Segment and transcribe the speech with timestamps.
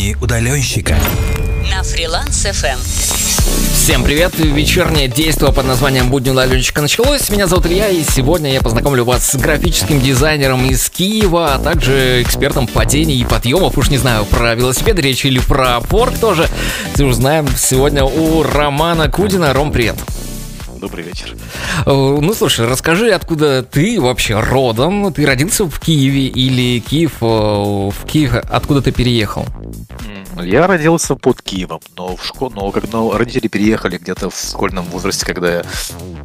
[0.00, 0.96] Будни удаленщика
[1.70, 2.78] на фриланс FM.
[3.74, 4.32] Всем привет!
[4.38, 7.28] Вечернее действие под названием «Будни удаленщика» началось.
[7.28, 12.22] Меня зовут Илья, и сегодня я познакомлю вас с графическим дизайнером из Киева, а также
[12.22, 13.76] экспертом падений и подъемов.
[13.76, 16.48] Уж не знаю, про велосипед речь или про порк тоже.
[16.98, 19.52] Узнаем сегодня у Романа Кудина.
[19.52, 19.96] Ром, привет!
[20.80, 21.36] Добрый вечер.
[21.84, 25.12] Э, ну, слушай, расскажи, откуда ты вообще родом?
[25.12, 29.44] Ты родился в Киеве или Киев э, в Киев, откуда ты переехал?
[30.42, 35.26] Я родился под Киевом, но в школу, но когда родители переехали где-то в школьном возрасте,
[35.26, 35.64] когда я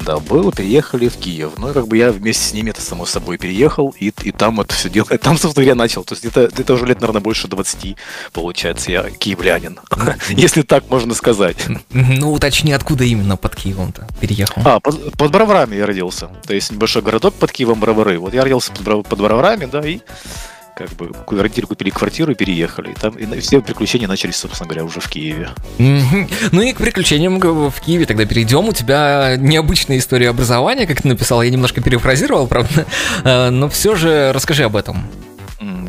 [0.06, 1.54] да, был, переехали в Киев.
[1.58, 4.62] Ну и как бы я вместе с ними, это само собой, переехал, и, и там
[4.62, 5.08] это все дело.
[5.26, 6.04] Там, собственно, я начал.
[6.04, 7.98] То есть это, это уже лет, наверное, больше 20,
[8.32, 9.80] получается, я киевлянин.
[10.30, 11.58] Если так можно сказать.
[11.92, 14.45] Ну, уточни, откуда именно под Киевом-то переехал?
[14.64, 16.30] А, под, под Броварами я родился.
[16.48, 18.20] То есть небольшой городок под Киевом Бровары.
[18.20, 20.00] Вот я родился под, под Броварами, да, и
[20.76, 22.92] как бы родители купили квартиру и переехали.
[22.92, 25.50] И там и все приключения начались, собственно говоря, уже в Киеве.
[25.78, 28.68] Ну и к приключениям в Киеве тогда перейдем.
[28.68, 31.42] У тебя необычная история образования, как ты написал.
[31.42, 32.86] Я немножко перефразировал, правда.
[33.24, 35.06] Э, но все же расскажи об этом.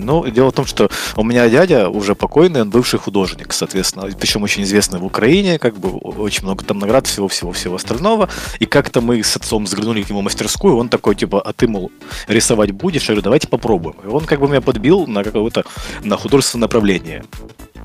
[0.06, 4.44] Ну, дело в том, что у меня дядя уже покойный, он бывший художник, соответственно, причем
[4.44, 8.28] очень известный в Украине, как бы очень много там наград, всего-всего-всего остального.
[8.60, 11.66] И как-то мы с отцом заглянули к нему в мастерскую, он такой, типа, а ты,
[11.66, 11.90] мол,
[12.28, 13.02] рисовать будешь?
[13.02, 13.96] Я говорю, давайте попробуем.
[14.04, 15.64] И он как бы меня подбил на какое-то,
[16.04, 17.24] на художественное направление.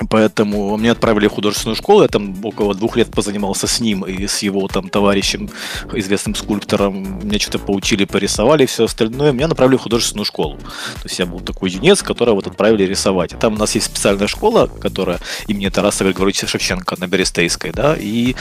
[0.09, 4.27] Поэтому меня отправили в художественную школу, я там около двух лет позанимался с ним и
[4.27, 5.49] с его там товарищем,
[5.93, 7.19] известным скульптором.
[7.25, 9.31] Меня что-то поучили, порисовали все остальное.
[9.31, 10.57] Меня направили в художественную школу.
[10.57, 13.37] То есть я был такой юнец, которого вот отправили рисовать.
[13.39, 18.35] Там у нас есть специальная школа, которая имени Тараса Григорьевича Шевченко на Берестейской, да, и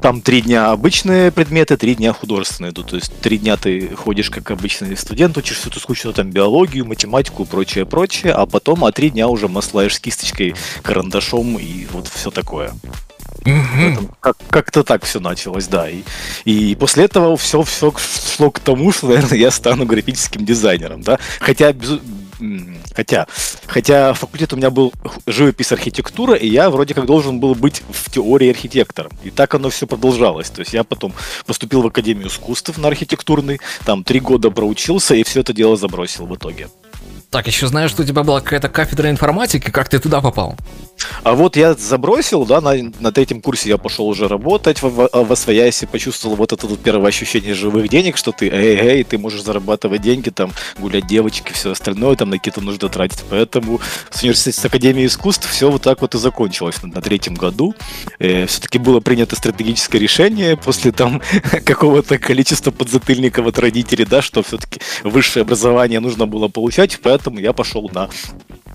[0.00, 2.88] там три дня обычные предметы, три дня художественные идут.
[2.88, 6.86] То есть три дня ты ходишь как обычный студент, учишь всю эту скучную там биологию,
[6.86, 10.54] математику и прочее, прочее, а потом, а три дня уже маслаешь с кисточкой,
[10.92, 12.74] карандашом и вот все такое.
[14.20, 15.88] Как- как-то так все началось, да.
[15.88, 16.02] И,
[16.44, 17.92] и после этого все, все
[18.36, 21.18] шло к тому, что, наверное, я стану графическим дизайнером, да.
[21.40, 21.98] Хотя, без,
[22.94, 23.26] хотя,
[23.66, 24.92] хотя факультет у меня был
[25.26, 29.12] живопись архитектура, и я вроде как должен был быть в теории архитектором.
[29.24, 30.50] И так оно все продолжалось.
[30.50, 31.14] То есть я потом
[31.46, 36.26] поступил в Академию искусств на архитектурный, там три года проучился, и все это дело забросил
[36.26, 36.68] в итоге.
[37.32, 40.54] Так, еще знаю, что у тебя была какая-то кафедра информатики, как ты туда попал?
[41.22, 45.08] А вот я забросил, да, на, на третьем курсе я пошел уже работать в, в,
[45.10, 49.16] в Освоясе, почувствовал вот это вот первое ощущение живых денег, что ты, эй, эй, ты
[49.16, 53.24] можешь зарабатывать деньги, там, гулять девочки, все остальное, там, на какие-то нужды тратить.
[53.30, 57.34] Поэтому с университета с Академией искусств все вот так вот и закончилось на, на третьем
[57.34, 57.74] году.
[58.18, 61.22] Э, все-таки было принято стратегическое решение после там
[61.64, 67.38] какого-то количества подзатыльников от родителей, да, что все-таки высшее образование нужно было получать, поэтому поэтому
[67.38, 68.08] я пошел на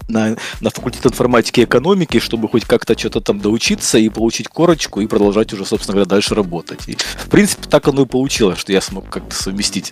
[0.10, 5.02] на, на факультет информатики и экономики, чтобы хоть как-то что-то там доучиться и получить корочку
[5.02, 6.88] и продолжать уже, собственно говоря, дальше работать.
[6.88, 9.92] И, в принципе, так оно и получилось, что я смог как-то совместить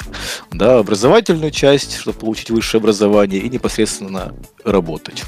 [0.53, 4.33] да, образовательную часть, чтобы получить высшее образование, и непосредственно
[4.63, 5.25] работать.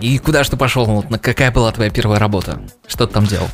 [0.00, 1.04] И куда же ты пошел?
[1.20, 2.62] Какая была твоя первая работа?
[2.86, 3.48] Что ты там делал?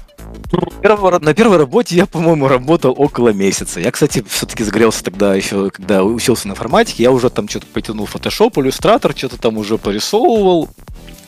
[1.21, 3.81] На первой работе я, по-моему, работал около месяца.
[3.81, 8.09] Я, кстати, все-таки загорелся тогда еще, когда учился на информатике, я уже там что-то потянул
[8.12, 10.69] Photoshop, иллюстратор, что-то там уже порисовывал.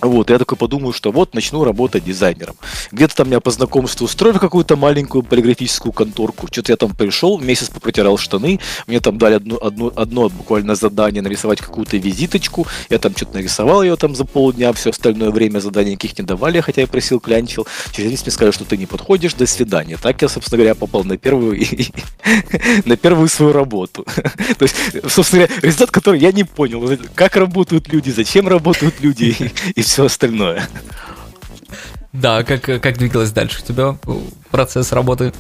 [0.03, 2.57] Вот, я такой подумаю, что вот начну работать дизайнером.
[2.93, 6.47] Где-то там меня по знакомству устроили какую-то маленькую полиграфическую конторку.
[6.51, 11.23] Что-то я там пришел, месяц попротирал штаны, мне там дали одну, одну, одно буквально задание
[11.23, 12.67] нарисовать какую-то визиточку.
[12.89, 16.61] Я там что-то нарисовал ее там за полдня, все остальное время задания никаких не давали,
[16.61, 17.67] хотя я просил, клянчил.
[17.93, 19.99] Через месяц мне сказали, что ты не подходишь, до свидания.
[20.01, 21.61] Так я, собственно говоря, попал на первую,
[22.85, 24.07] на первую свою работу.
[24.59, 24.77] То есть,
[25.09, 29.37] собственно говоря, результат, который я не понял, как работают люди, зачем работают люди,
[29.75, 30.69] и все остальное.
[32.13, 33.97] Да, как, как двигалось дальше у тебя
[34.51, 35.33] процесс работы?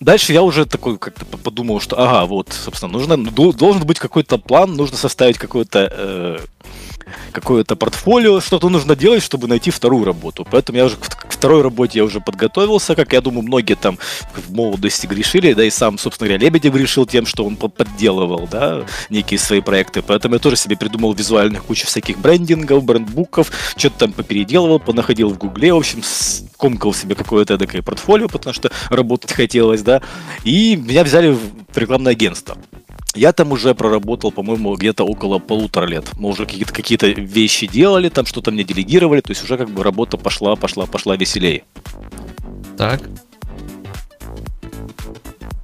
[0.00, 4.74] Дальше я уже такой как-то подумал, что ага, вот, собственно, нужно, должен быть какой-то план,
[4.74, 6.38] нужно составить какой-то э,
[7.32, 10.46] какое-то портфолио, что-то нужно делать, чтобы найти вторую работу.
[10.50, 13.98] Поэтому я уже к второй работе я уже подготовился, как я думаю, многие там
[14.34, 18.84] в молодости грешили, да и сам, собственно говоря, Лебедев решил тем, что он подделывал, да,
[19.10, 20.02] некие свои проекты.
[20.02, 25.38] Поэтому я тоже себе придумал визуальных кучу всяких брендингов, брендбуков, что-то там попеределывал, понаходил в
[25.38, 30.02] Гугле, в общем, скомкал себе какое-то такое портфолио, потому что работать хотелось, да,
[30.44, 32.56] и меня взяли в рекламное агентство.
[33.14, 36.10] Я там уже проработал, по-моему, где-то около полутора лет.
[36.18, 39.82] Мы уже какие-то какие вещи делали, там что-то мне делегировали, то есть уже как бы
[39.82, 41.64] работа пошла, пошла, пошла веселее.
[42.76, 43.02] Так.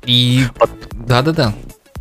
[0.07, 0.45] И...
[0.93, 1.55] Да-да-да.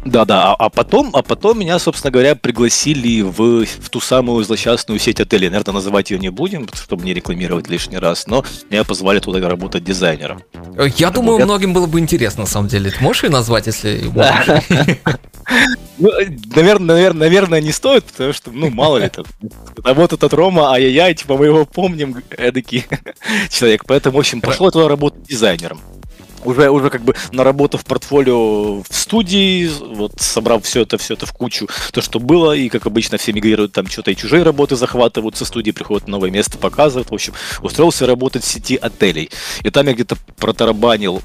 [0.06, 5.00] Да-да, а, а потом, а потом меня, собственно говоря, пригласили в, в ту самую злосчастную
[5.00, 5.50] сеть отелей.
[5.50, 9.84] Наверное, называть ее не будем, чтобы не рекламировать лишний раз, но меня позвали туда работать
[9.84, 10.44] дизайнером.
[10.98, 11.46] Я думаю, я...
[11.46, 12.92] многим было бы интересно, на самом деле.
[12.92, 14.12] Ты можешь ее назвать, если
[16.00, 16.10] Ну,
[16.56, 19.26] наверное, наверное, наверное, не стоит, потому что, ну, мало ли там.
[19.84, 22.86] А вот этот Рома, ай-яй-яй, типа мы его помним, эдакий
[23.50, 23.84] человек.
[23.86, 25.80] Поэтому, в общем, пошел туда работать дизайнером
[26.46, 31.34] уже, уже как бы наработав портфолио в студии, вот собрав все это, все это в
[31.34, 35.36] кучу, то, что было, и как обычно все мигрируют там что-то и чужие работы захватывают
[35.36, 39.30] со студии, приходят на новое место, показывают, в общем, устроился работать в сети отелей.
[39.64, 41.22] И там я где-то протарабанил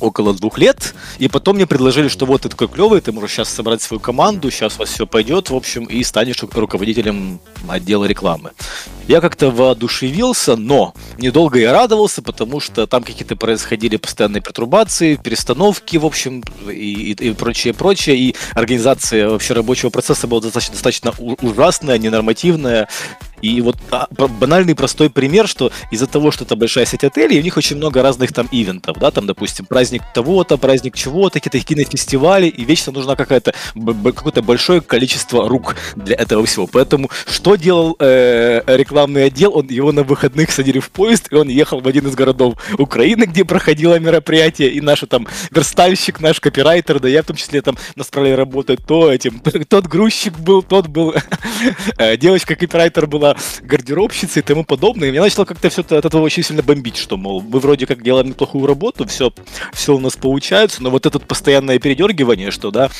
[0.00, 3.48] около двух лет, и потом мне предложили, что вот ты такой клевый, ты можешь сейчас
[3.48, 8.52] собрать свою команду, сейчас у вас все пойдет, в общем, и станешь руководителем отдела рекламы.
[9.06, 15.96] Я как-то воодушевился, но недолго я радовался, потому что там какие-то происходили постоянные пертурбации, перестановки,
[15.96, 21.14] в общем, и, и, и прочее, прочее, и организация вообще рабочего процесса была достаточно, достаточно
[21.18, 22.88] ужасная, ненормативная,
[23.42, 27.42] и вот а, банальный простой пример, что из-за того, что это большая сеть отелей, у
[27.42, 32.46] них очень много разных там ивентов, да, там, допустим, праздник того-то, праздник чего-то, какие-то кинофестивали,
[32.46, 33.54] и вечно нужно какое-то
[34.14, 36.66] какое-то большое количество рук для этого всего.
[36.66, 39.56] Поэтому что делал э, рекламный отдел?
[39.56, 43.24] Он его на выходных садили в поезд, и он ехал в один из городов Украины,
[43.24, 47.76] где проходило мероприятие, и наш там верстальщик, наш копирайтер, да я в том числе там
[47.94, 51.14] на справе работает, то этим, тот грузчик был, тот был,
[51.98, 55.08] э, девочка-копирайтер была была гардеробщицей и тому подобное.
[55.08, 58.02] И меня начало как-то все от этого очень сильно бомбить, что, мол, мы вроде как
[58.02, 59.32] делаем неплохую работу, все,
[59.72, 62.90] все у нас получается, но вот это постоянное передергивание, что, да,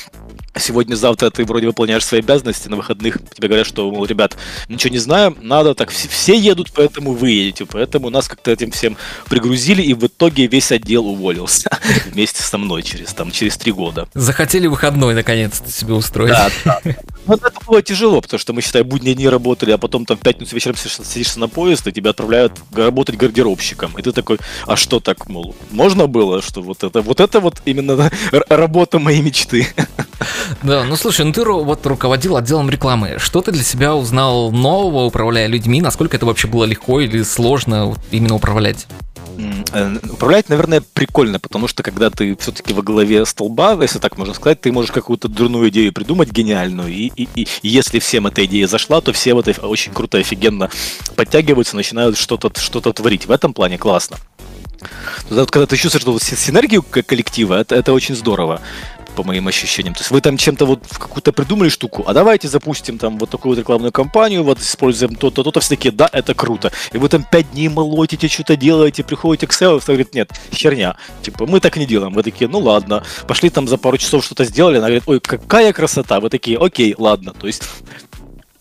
[0.57, 4.37] сегодня-завтра ты вроде выполняешь свои обязанности, на выходных тебе говорят, что, мол, ребят,
[4.67, 8.71] ничего не знаем, надо так, все, все едут, поэтому вы едете, поэтому нас как-то этим
[8.71, 8.97] всем
[9.29, 11.69] пригрузили, и в итоге весь отдел уволился
[12.11, 14.07] вместе со мной через, там, через три года.
[14.13, 16.31] Захотели выходной, наконец-то, себе устроить.
[16.31, 16.81] Да, да.
[17.25, 20.21] Ну, это было тяжело, потому что мы, считай, будние дни работали, а потом там в
[20.21, 23.97] пятницу вечером садишься на поезд, и тебя отправляют работать гардеробщиком.
[23.97, 27.61] И ты такой, а что так, мол, можно было, что вот это, вот это вот
[27.65, 28.11] именно
[28.49, 29.67] работа моей мечты.
[30.63, 33.17] Да, ну слушай, ну ты вот руководил отделом рекламы.
[33.19, 35.81] Что ты для себя узнал нового, управляя людьми?
[35.81, 38.87] Насколько это вообще было легко или сложно именно управлять?
[39.71, 44.33] Э, управлять, наверное, прикольно, потому что когда ты все-таки во главе столба, если так можно
[44.33, 48.67] сказать, ты можешь какую-то дурную идею придумать гениальную, и, и, и если всем эта идея
[48.67, 50.69] зашла, то все в это очень круто, офигенно
[51.15, 53.27] подтягиваются, начинают что-то что творить.
[53.27, 54.17] В этом плане классно.
[55.29, 58.61] Когда ты чувствуешь что синергию коллектива, это, это очень здорово
[59.19, 59.93] по моим ощущениям.
[59.93, 63.53] То есть вы там чем-то вот какую-то придумали штуку, а давайте запустим там вот такую
[63.53, 66.71] вот рекламную кампанию, вот используем то-то, то-то, все такие, да, это круто.
[66.93, 70.95] И вы там пять дней молотите, что-то делаете, приходите к SEO, и говорит, нет, херня.
[71.21, 72.13] Типа, мы так не делаем.
[72.13, 73.03] Вы такие, ну ладно.
[73.27, 76.21] Пошли там за пару часов что-то сделали, она говорит, ой, какая красота.
[76.21, 77.33] Вы такие, окей, ладно.
[77.33, 77.63] То есть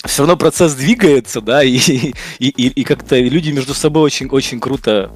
[0.04, 4.58] все равно процесс двигается, да, и, и, и, и как-то люди между собой очень, очень
[4.58, 5.12] круто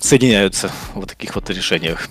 [0.00, 2.08] соединяются в таких вот решениях.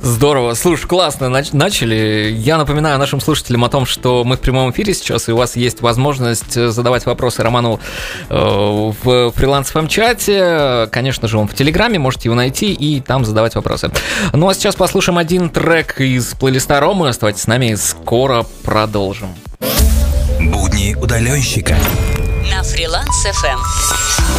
[0.00, 0.54] Здорово.
[0.54, 2.34] Слушай, классно начали.
[2.36, 5.56] Я напоминаю нашим слушателям о том, что мы в прямом эфире сейчас, и у вас
[5.56, 7.80] есть возможность задавать вопросы Роману
[8.28, 13.24] э, в фриланс фм чате Конечно же, он в Телеграме, можете его найти и там
[13.24, 13.90] задавать вопросы.
[14.32, 17.08] Ну а сейчас послушаем один трек из плейлиста Ромы.
[17.08, 19.28] Оставайтесь с нами, скоро продолжим.
[20.40, 21.76] Будни удаленщика
[22.50, 23.58] на фриланс FM.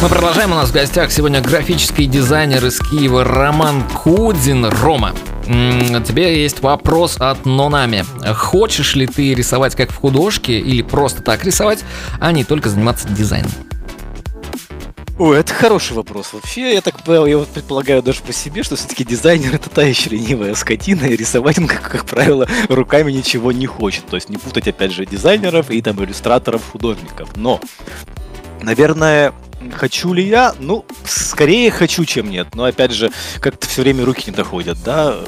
[0.02, 0.52] Мы продолжаем.
[0.52, 4.64] У нас в гостях сегодня графический дизайнер из Киева Роман Кудин.
[4.66, 5.12] Рома,
[5.44, 8.04] тебе есть вопрос от Нонами.
[8.34, 11.84] Хочешь ли ты рисовать как в художке или просто так рисовать,
[12.20, 13.50] а не только заниматься дизайном?
[15.20, 16.32] Ой, это хороший вопрос.
[16.32, 20.08] Вообще, я так я вот предполагаю даже по себе, что все-таки дизайнер это та еще
[20.08, 24.06] ленивая скотина, и рисовать он, как, как правило, руками ничего не хочет.
[24.06, 27.36] То есть не путать, опять же, дизайнеров и там иллюстраторов, художников.
[27.36, 27.60] Но,
[28.62, 29.34] наверное,
[29.74, 30.54] Хочу ли я?
[30.58, 32.54] Ну, скорее хочу, чем нет.
[32.54, 33.10] Но опять же,
[33.40, 35.18] как-то все время руки не доходят, да.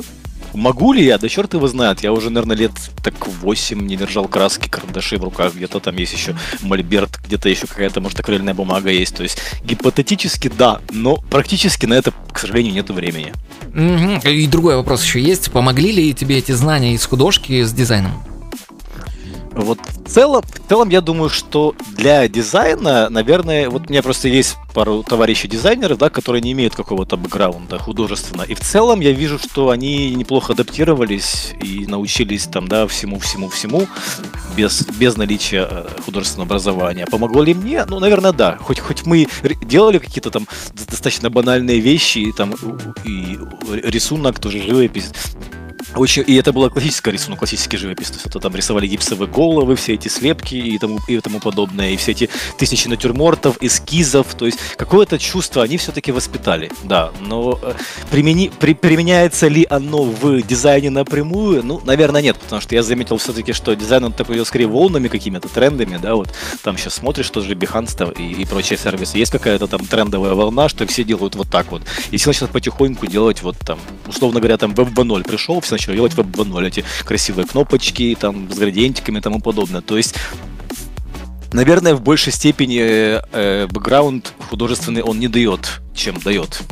[0.54, 1.18] Могу ли я?
[1.18, 2.00] Да черт его знает.
[2.00, 5.54] Я уже, наверное, лет так 8 не держал краски, карандаши в руках.
[5.54, 9.16] Где-то там есть еще мольберт, где-то еще какая-то, может, акварельная бумага есть.
[9.16, 13.32] То есть гипотетически да, но практически на это, к сожалению, нет времени.
[14.24, 15.50] И другой вопрос еще есть.
[15.50, 18.31] Помогли ли тебе эти знания из художки с дизайном?
[19.54, 24.28] Вот в целом, в целом я думаю, что для дизайна, наверное, вот у меня просто
[24.28, 28.42] есть пару товарищей дизайнеров, да, которые не имеют какого-то бэкграунда художественно.
[28.42, 33.86] И в целом я вижу, что они неплохо адаптировались и научились там, да, всему-всему-всему
[34.56, 37.06] без, без наличия э, художественного образования.
[37.06, 37.84] Помогло ли мне?
[37.84, 38.56] Ну, наверное, да.
[38.60, 39.28] Хоть, хоть мы
[39.62, 42.54] делали какие-то там достаточно банальные вещи, и, там
[43.04, 43.38] и
[43.72, 45.10] рисунок, тоже живопись,
[45.94, 48.08] Очень, и это была классическая рисунок, классический живопись.
[48.08, 51.90] То есть это там рисовали гипсовые головы, все эти слепки и тому, и тому подобное,
[51.90, 54.34] и все эти тысячи натюрмортов, эскизов.
[54.34, 57.12] То есть какое-то чувство они все-таки воспитали, да.
[57.20, 57.74] Но э,
[58.10, 61.64] примени, при, применяется ли оно в дизайне напрямую?
[61.64, 65.48] Ну, наверное, нет, потому что я заметил все-таки, что дизайн он такой скорее волнами какими-то,
[65.48, 66.28] трендами, да, вот
[66.62, 69.18] там сейчас смотришь тоже Behance и, и прочие сервисы.
[69.18, 71.82] Есть какая-то там трендовая волна, что все делают вот так вот.
[72.10, 75.96] И все начинают потихоньку делать вот там, условно говоря, там Web 2.0 пришел, все начали
[75.96, 79.80] делать Web 2.0, эти красивые кнопочки, там, с градиентиками и тому подобное.
[79.80, 80.14] То есть
[81.52, 86.62] Наверное, в большей степени э, бэкграунд художественный он не дает, чем дает.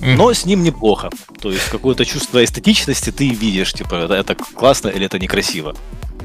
[0.00, 1.10] Но с ним неплохо.
[1.40, 5.74] То есть какое-то чувство эстетичности ты видишь, типа, это, это классно или это некрасиво.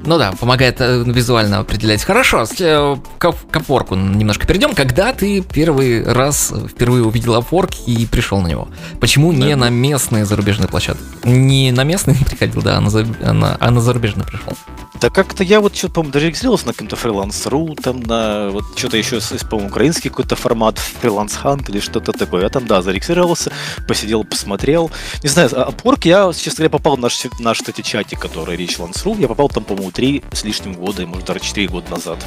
[0.05, 2.03] Ну да, помогает э, визуально определять.
[2.03, 4.75] Хорошо, э, к, к опорку немножко перейдем.
[4.75, 8.67] Когда ты первый раз впервые увидел опорк и пришел на него?
[8.99, 9.37] Почему да.
[9.37, 11.03] не на местные зарубежные площадки?
[11.23, 14.53] Не на местные приходил, да, а на, а на, а на зарубежные пришел.
[15.01, 19.19] Да как-то я вот что-то, по-моему, даже на каком-то фриланс.ру, там на вот что-то еще,
[19.49, 22.43] по-моему, украинский какой-то формат, фриланс хант или что-то такое.
[22.43, 23.51] Я там, да, зарегистрировался,
[23.87, 24.91] посидел, посмотрел.
[25.21, 29.19] Не знаю, а Upwork я, честно говоря, попал в наш, наш кстати, чатик, который Richlands.ru,
[29.19, 32.19] я попал там, по-моему, три с лишним года, может, даже четыре года назад.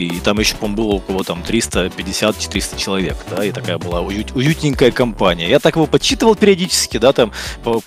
[0.00, 4.90] И там еще, по-моему, было около там 350-400 человек, да, и такая была уют, уютненькая
[4.90, 5.48] компания.
[5.48, 7.32] Я так его подсчитывал периодически, да, там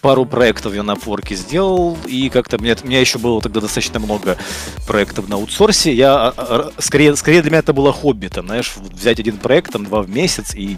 [0.01, 4.00] пару проектов я на Upwork сделал, и как-то мне, у меня еще было тогда достаточно
[4.00, 4.38] много
[4.88, 5.93] проектов на аутсорсе.
[5.93, 9.72] Я, а, а, скорее, скорее для меня это было хобби, там, знаешь, взять один проект,
[9.72, 10.77] там, два в месяц и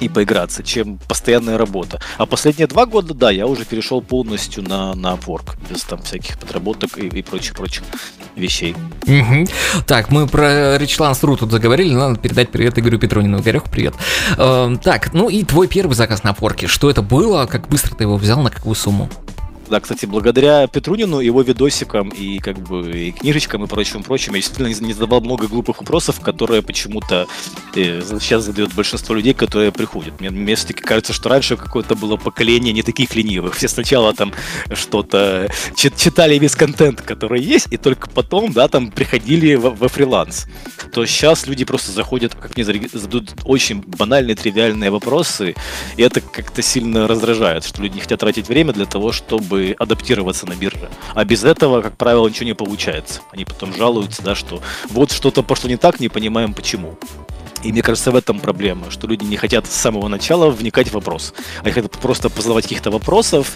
[0.00, 2.00] и поиграться, чем постоянная работа.
[2.18, 6.38] А последние два года, да, я уже перешел полностью на, на Upwork, без там всяких
[6.38, 7.82] подработок и, и прочих-прочих
[8.34, 8.74] вещей.
[9.06, 9.46] Угу.
[9.86, 13.40] Так, мы про Richlands.ru тут заговорили, надо передать привет Игорю Петронину.
[13.40, 13.94] Игорек, привет.
[14.36, 18.04] Э, так, ну и твой первый заказ на Upwork, что это было, как быстро ты
[18.04, 19.08] его взял, на какую сумму?
[19.68, 24.40] Да, кстати, благодаря Петрунину, его видосикам и как бы и книжечкам и прочим прочим, я
[24.40, 27.26] действительно не задавал много глупых вопросов, которые почему-то
[27.74, 30.20] э, сейчас задает большинство людей, которые приходят.
[30.20, 33.54] Мне, мне все-таки кажется, что раньше какое-то было поколение не таких ленивых.
[33.54, 34.32] Все сначала там
[34.72, 40.46] что-то читали весь контент, который есть, и только потом, да, там приходили во фриланс.
[40.92, 45.54] То сейчас люди просто заходят, как мне задают очень банальные, тривиальные вопросы,
[45.96, 49.76] и это как-то сильно раздражает, что люди не хотят тратить время для того, чтобы чтобы
[49.78, 50.90] адаптироваться на бирже.
[51.14, 53.20] А без этого, как правило, ничего не получается.
[53.30, 56.98] Они потом жалуются, да, что вот что-то пошло не так, не понимаем почему.
[57.62, 60.92] И мне кажется, в этом проблема, что люди не хотят с самого начала вникать в
[60.92, 61.34] вопрос.
[61.62, 63.52] Они хотят просто позадавать каких-то вопросов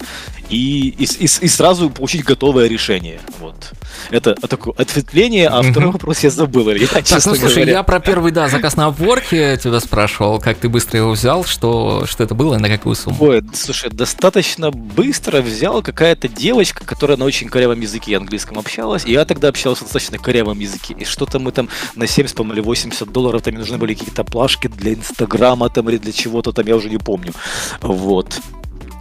[0.49, 3.21] и, и, и, и сразу получить готовое решение.
[3.39, 3.73] Вот.
[4.11, 6.71] Это такое ответвление, а второй вопрос я забыл.
[6.71, 7.73] Я, так, ну слушай, говоря.
[7.73, 12.05] я про первый, да, заказ на обворке тебя спрашивал, как ты быстро его взял, что,
[12.07, 13.17] что это было и на какую сумму?
[13.21, 19.13] Ой, слушай, достаточно быстро взял какая-то девочка, которая на очень корявом языке английском общалась, и
[19.13, 22.61] я тогда общался на достаточно корявом языке, и что-то мы там на 70, по-моему, или
[22.65, 26.67] 80 долларов, там мне нужны были какие-то плашки для Инстаграма там или для чего-то там,
[26.67, 27.33] я уже не помню.
[27.81, 28.41] Вот.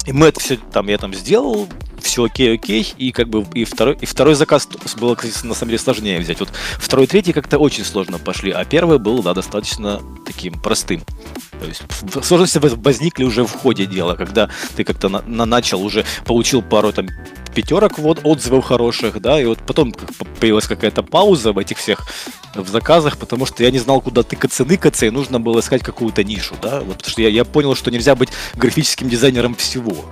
[0.06, 1.68] И мы это все там, я там сделал,
[2.04, 4.68] все окей, окей, и как бы и второй, и второй заказ
[5.00, 6.40] было, кстати, на самом деле сложнее взять.
[6.40, 11.02] Вот второй, третий как-то очень сложно пошли, а первый был, да, достаточно таким простым.
[11.60, 11.82] То есть
[12.26, 16.94] сложности возникли уже в ходе дела, когда ты как-то на, на начал уже получил пару
[16.94, 17.08] там
[17.54, 19.94] пятерок вот отзывов хороших, да, и вот потом
[20.40, 22.08] появилась какая-то пауза в этих всех
[22.56, 26.24] в заказах, потому что я не знал, куда тыкаться, ныкаться, и нужно было искать какую-то
[26.24, 30.06] нишу, да, вот, потому что я, я понял, что нельзя быть графическим дизайнером всего,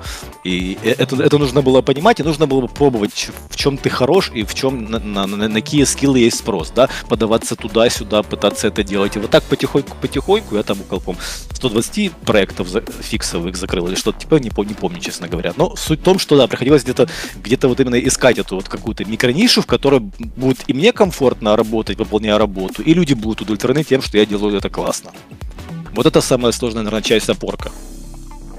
[0.43, 4.31] и э, это, это нужно было понимать, и нужно было пробовать, в чем ты хорош
[4.33, 8.67] и в чем, на, на, на, на какие скиллы есть спрос, да, подаваться туда-сюда, пытаться
[8.67, 11.15] это делать, и вот так потихоньку-потихоньку я там около,
[11.51, 15.99] 120 проектов за, фиксовых закрыл или что-то типа, не, не помню, честно говоря, но суть
[15.99, 19.65] в том, что, да, приходилось где-то где-то вот именно искать эту вот какую-то микронишу, в
[19.65, 24.25] которой будет и мне комфортно работать, выполняя работу, и люди будут удовлетворены тем, что я
[24.25, 25.11] делаю это классно.
[25.93, 27.71] Вот это самая сложная, наверное, часть опорка.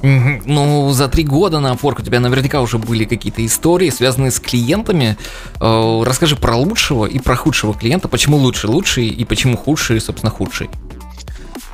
[0.02, 4.38] Ну, за три года на Upwork у тебя наверняка уже были какие-то истории, связанные с
[4.38, 5.16] клиентами.
[5.60, 8.08] Э, расскажи про лучшего и про худшего клиента.
[8.08, 10.70] Почему лучший лучший и почему худший, собственно, худший?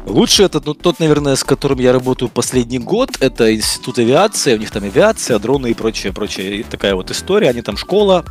[0.06, 3.10] Лучше это ну, тот, наверное, с которым я работаю последний год.
[3.20, 6.60] Это институт авиации, у них там авиация, дроны и прочее, прочее.
[6.60, 7.50] И такая вот история.
[7.50, 8.24] Они там школа,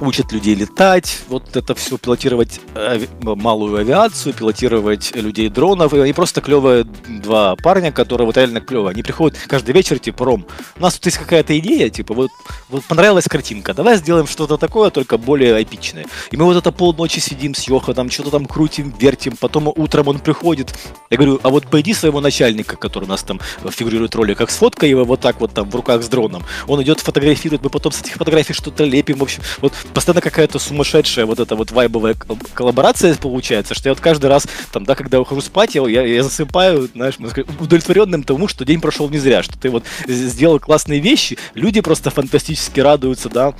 [0.00, 5.94] учат людей летать, вот это все пилотировать ави- малую авиацию, пилотировать людей дронов.
[5.94, 8.92] И они просто клевые два парня, которые вот реально клевые.
[8.92, 12.30] Они приходят каждый вечер, типа, Ром, у нас тут есть какая-то идея, типа, вот,
[12.68, 16.06] вот понравилась картинка, давай сделаем что-то такое, только более эпичное.
[16.30, 20.18] И мы вот это полночи сидим с Йоханом, что-то там крутим, вертим, потом утром он
[20.18, 20.74] приходит.
[21.10, 23.40] Я говорю, а вот пойди своего начальника, который у нас там
[23.70, 26.44] фигурирует в роликах, сфоткай его вот так вот там в руках с дроном.
[26.66, 30.58] Он идет фотографирует, мы потом с этих фотографий что-то лепим, в общем, вот постоянно какая-то
[30.58, 32.14] сумасшедшая вот эта вот вайбовая
[32.54, 36.22] коллаборация получается, что я вот каждый раз, там, да, когда ухожу спать, я, я, я
[36.22, 37.16] засыпаю, знаешь,
[37.60, 42.10] удовлетворенным тому, что день прошел не зря, что ты вот сделал классные вещи, люди просто
[42.10, 43.54] фантастически радуются, да,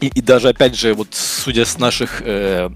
[0.00, 2.70] и, и даже, опять же, вот судя с наших э,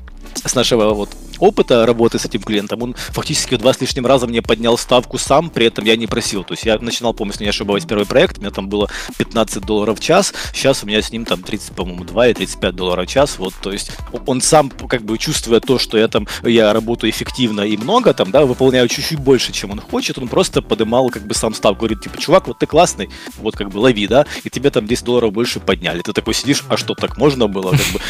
[0.45, 4.27] с нашего вот опыта работы с этим клиентом, он фактически в два с лишним раза
[4.27, 6.45] мне поднял ставку сам, при этом я не просил.
[6.45, 8.89] То есть я начинал, помню, не ошибаюсь, первый проект, у меня там было
[9.19, 12.75] 15 долларов в час, сейчас у меня с ним там 30, по-моему, 2 и 35
[12.75, 13.91] долларов в час, вот, то есть
[14.27, 18.31] он сам, как бы, чувствуя то, что я там, я работаю эффективно и много, там,
[18.31, 22.03] да, выполняю чуть-чуть больше, чем он хочет, он просто подымал, как бы, сам ставку, говорит,
[22.03, 25.33] типа, чувак, вот ты классный, вот, как бы, лови, да, и тебе там 10 долларов
[25.33, 26.03] больше подняли.
[26.03, 28.01] Ты такой сидишь, а что, так можно было, как бы,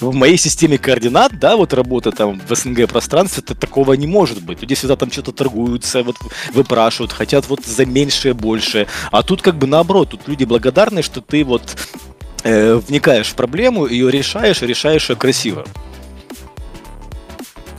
[0.00, 4.42] в моей системе координат, да, вот работа там в СНГ пространстве, то такого не может
[4.42, 4.60] быть.
[4.60, 6.16] Люди всегда там что-то торгуются, вот
[6.52, 8.86] выпрашивают, хотят вот за меньшее больше.
[9.10, 11.76] А тут как бы наоборот, тут люди благодарны, что ты вот
[12.44, 15.66] э, вникаешь в проблему, ее решаешь, решаешь ее красиво.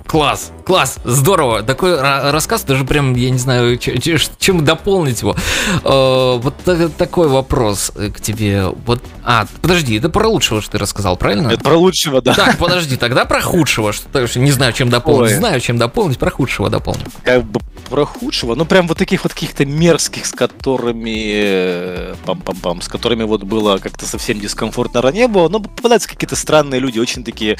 [0.09, 1.61] Класс, класс, здорово.
[1.61, 5.35] Такой рассказ, даже прям, я не знаю, чем дополнить его.
[5.83, 6.55] Э, вот
[6.97, 8.69] такой вопрос к тебе.
[8.87, 11.49] Вот, а, подожди, это про лучшего, что ты рассказал, правильно?
[11.49, 12.33] Это про лучшего, да.
[12.33, 15.33] Так, подожди, тогда про худшего, что не знаю, чем дополнить.
[15.33, 15.37] Ой.
[15.37, 17.05] Знаю, чем дополнить, про худшего дополнить.
[17.23, 22.81] Как бы про худшего, ну прям вот таких вот каких-то мерзких, с которыми э, пам-пам-пам,
[22.81, 27.23] с которыми вот было как-то совсем дискомфортно не было, но попадаются какие-то странные люди, очень
[27.23, 27.59] такие,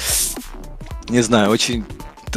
[1.10, 1.86] не знаю, очень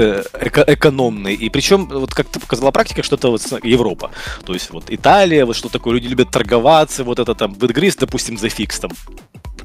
[0.01, 1.35] эко экономный.
[1.35, 4.11] И причем, вот как показала практика, что-то вот Европа.
[4.45, 7.65] То есть вот Италия, вот что такое, люди любят торговаться, вот это там, в
[7.97, 8.93] допустим, за фикс там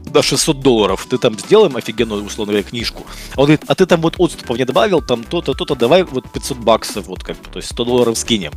[0.10, 3.06] до 600 долларов, ты там сделаем офигенную, условно говоря, книжку.
[3.36, 6.30] А он говорит, а ты там вот отступов не добавил, там то-то, то-то, давай вот
[6.32, 8.52] 500 баксов, вот как бы, то есть 100 долларов скинем.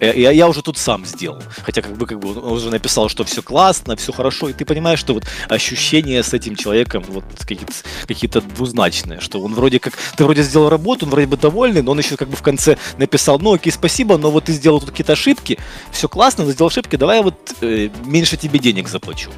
[0.00, 1.42] Я, я уже тут сам сделал.
[1.62, 4.64] Хотя как бы, как бы он уже написал, что все классно, все хорошо, и ты
[4.64, 7.72] понимаешь, что вот ощущения с этим человеком вот какие-то,
[8.06, 11.92] какие-то двузначные, что он вроде как, ты вроде сделал работу, он вроде бы довольный, но
[11.92, 14.90] он еще как бы в конце написал, ну окей, спасибо, но вот ты сделал тут
[14.90, 15.58] какие-то ошибки,
[15.90, 19.30] все классно, но сделал ошибки, давай я вот э, меньше тебе денег заплачу.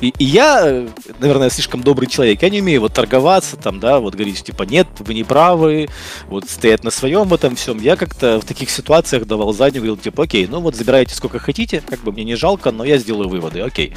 [0.00, 0.88] И, и я э,
[1.24, 2.42] наверное, слишком добрый человек.
[2.42, 5.88] Я не умею вот торговаться, там, да, вот говорить, типа, нет, вы не правы,
[6.28, 7.80] вот стоять на своем в этом всем.
[7.80, 11.82] Я как-то в таких ситуациях давал заднюю, говорил, типа, окей, ну вот забирайте сколько хотите,
[11.86, 13.94] как бы мне не жалко, но я сделаю выводы, окей.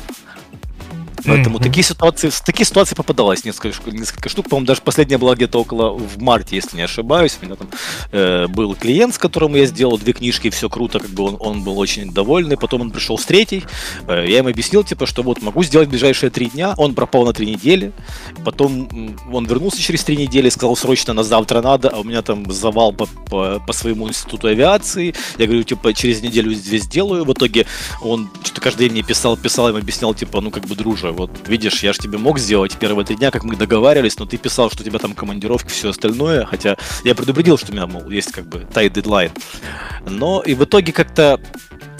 [1.28, 1.64] Поэтому mm-hmm.
[1.64, 4.50] такие ситуации, такие ситуации попадалось несколько, несколько штук.
[4.50, 7.38] По-моему, даже последняя была где-то около в марте, если не ошибаюсь.
[7.42, 7.68] У меня там
[8.12, 11.64] э, был клиент, с которым я сделал две книжки, все круто, как бы он, он
[11.64, 12.58] был очень довольный.
[12.58, 13.64] Потом он пришел с третьей.
[14.08, 16.74] Э, я ему объяснил, типа, что вот могу сделать в ближайшие три дня.
[16.78, 17.92] Он пропал на три недели.
[18.46, 18.88] Потом
[19.32, 22.94] он вернулся через три недели, сказал срочно на завтра надо, а у меня там завал
[22.94, 25.14] по, по, по своему институту авиации.
[25.38, 27.26] Я говорю, типа, через неделю здесь сделаю.
[27.26, 27.66] В итоге
[28.02, 31.32] он что-то каждый день мне писал, писал, им объяснял, типа, ну как бы друже, вот
[31.48, 34.70] видишь, я же тебе мог сделать первые три дня, как мы договаривались, но ты писал,
[34.70, 38.32] что у тебя там командировки, все остальное, хотя я предупредил, что у меня, мол, есть
[38.32, 39.32] как бы tight дедлайн.
[40.06, 41.40] Но и в итоге как-то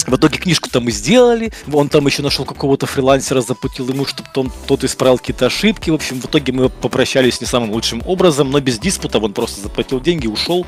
[0.06, 4.50] в итоге книжку-то мы сделали, он там еще нашел какого-то фрилансера, запутил ему, чтобы он,
[4.66, 5.90] тот исправил какие-то ошибки.
[5.90, 9.60] В общем, в итоге мы попрощались не самым лучшим образом, но без диспута он просто
[9.60, 10.66] заплатил деньги, ушел.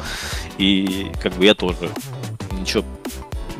[0.58, 1.88] И как бы я тоже
[2.52, 2.84] ничего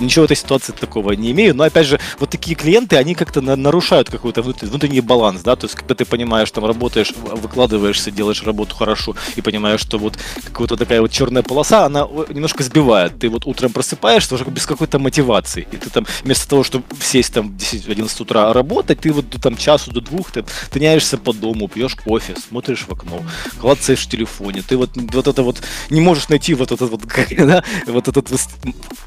[0.00, 1.54] ничего в этой ситуации такого не имею.
[1.54, 5.66] Но опять же, вот такие клиенты, они как-то на, нарушают какой-то внутренний баланс, да, то
[5.66, 10.76] есть когда ты понимаешь, там работаешь, выкладываешься, делаешь работу хорошо и понимаешь, что вот какая-то
[10.76, 13.18] такая вот черная полоса, она немножко сбивает.
[13.18, 17.34] Ты вот утром просыпаешься уже без какой-то мотивации, и ты там вместо того, чтобы сесть
[17.34, 21.68] там в 10-11 утра работать, ты вот там часу до двух, ты тыняешься по дому,
[21.68, 23.22] пьешь кофе, смотришь в окно,
[23.60, 27.02] клацаешь в телефоне, ты вот, вот это вот не можешь найти вот этот вот,
[27.38, 28.40] да, вот этот вот,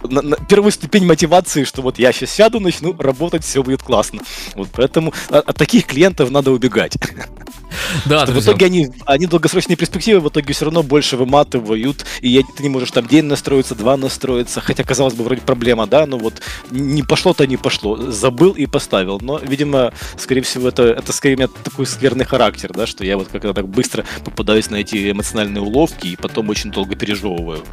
[0.04, 4.22] на, на, первый ступень мотивации, что вот я сейчас сяду, начну работать, все будет классно.
[4.54, 6.98] Вот поэтому от, от таких клиентов надо убегать.
[8.06, 12.62] Да, в итоге они, они долгосрочные перспективы в итоге все равно больше выматывают, и ты
[12.62, 16.36] не можешь там день настроиться, два настроиться, хотя, казалось бы, вроде проблема, да, но вот
[16.70, 21.38] не пошло-то не пошло, забыл и поставил, но, видимо, скорее всего, это, это скорее у
[21.40, 25.64] меня такой скверный характер, да, что я вот как-то так быстро попадаюсь на эти эмоциональные
[25.64, 27.64] уловки и потом очень долго пережевываю.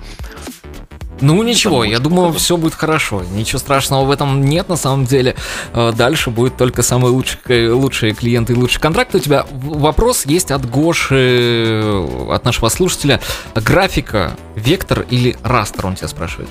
[1.20, 3.22] Ну ничего, я думаю, все будет хорошо.
[3.32, 5.36] Ничего страшного в этом нет на самом деле.
[5.72, 9.14] Э, дальше будет только самые лучшие, лучшие клиенты и лучший контракт.
[9.14, 13.20] У тебя вопрос есть от Гоши, э, от нашего слушателя.
[13.54, 16.48] Графика, вектор или растер, он тебя спрашивает.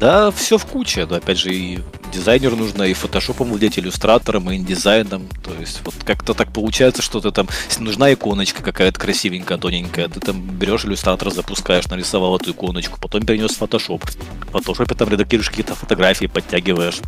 [0.00, 1.06] Да, все в куче.
[1.06, 1.80] Но опять же, и
[2.12, 5.28] дизайнеру нужно, и фотошопом владеть, иллюстратором, и индизайном.
[5.44, 10.08] То есть вот как-то так получается, что ты там, если нужна иконочка какая-то красивенькая, тоненькая,
[10.08, 14.04] ты там берешь иллюстратор, запускаешь, нарисовал эту иконочку, потом перенес в фотошоп.
[14.04, 17.00] В фотошопе там редактируешь какие-то фотографии, подтягиваешь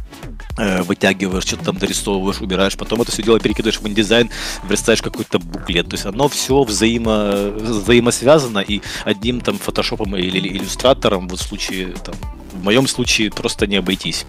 [0.59, 4.31] э, вытягиваешь, что-то там дорисовываешь, убираешь, потом это все дело перекидываешь в индизайн,
[4.65, 5.89] врастаешь какой-то буклет.
[5.89, 11.95] То есть оно все взаимо, взаимосвязано, и одним там фотошопом или иллюстратором, вот в случае
[12.05, 12.15] там,
[12.53, 14.27] в моем случае просто не обойтись.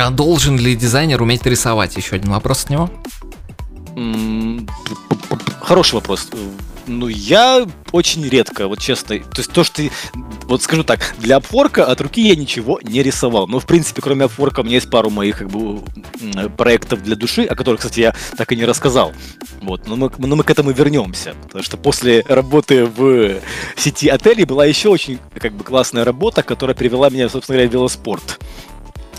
[0.00, 1.96] А должен ли дизайнер уметь рисовать?
[1.96, 2.90] Еще один вопрос от него.
[5.60, 6.28] Хороший вопрос.
[6.86, 9.18] Ну, я очень редко, вот честно.
[9.18, 9.82] То есть то, что.
[10.44, 13.46] Вот скажу так, для обфорка от руки я ничего не рисовал.
[13.46, 15.80] Но, в принципе, кроме обфорка, у меня есть пару моих как бы
[16.56, 19.12] проектов для души, о которых, кстати, я так и не рассказал.
[19.60, 21.34] Вот, но мы, но мы к этому вернемся.
[21.44, 23.36] Потому что после работы в
[23.76, 27.72] сети отелей была еще очень как бы классная работа, которая привела меня, собственно говоря, в
[27.72, 28.40] велоспорт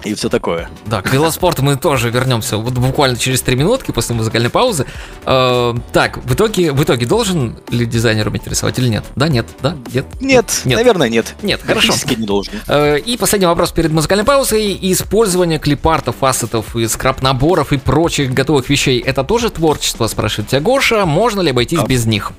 [0.06, 0.70] и все такое.
[0.86, 4.86] Да, к велоспорту мы тоже вернемся вот буквально через три минутки после музыкальной паузы.
[5.26, 9.04] Э, так, в итоге, в итоге должен ли дизайнер уметь рисовать или нет?
[9.16, 10.06] Да, нет, да, нет?
[10.20, 10.78] Нет, нет.
[10.78, 11.36] наверное, нет.
[11.42, 11.94] Нет, хорошо.
[12.18, 12.54] не должен.
[12.68, 14.78] Э, и последний вопрос перед музыкальной паузой.
[14.82, 21.06] Использование клипартов, фасетов и скраб-наборов и прочих готовых вещей– это тоже творчество, спрашивает тебя Гоша.
[21.06, 21.86] Можно ли обойтись а.
[21.86, 22.32] без них?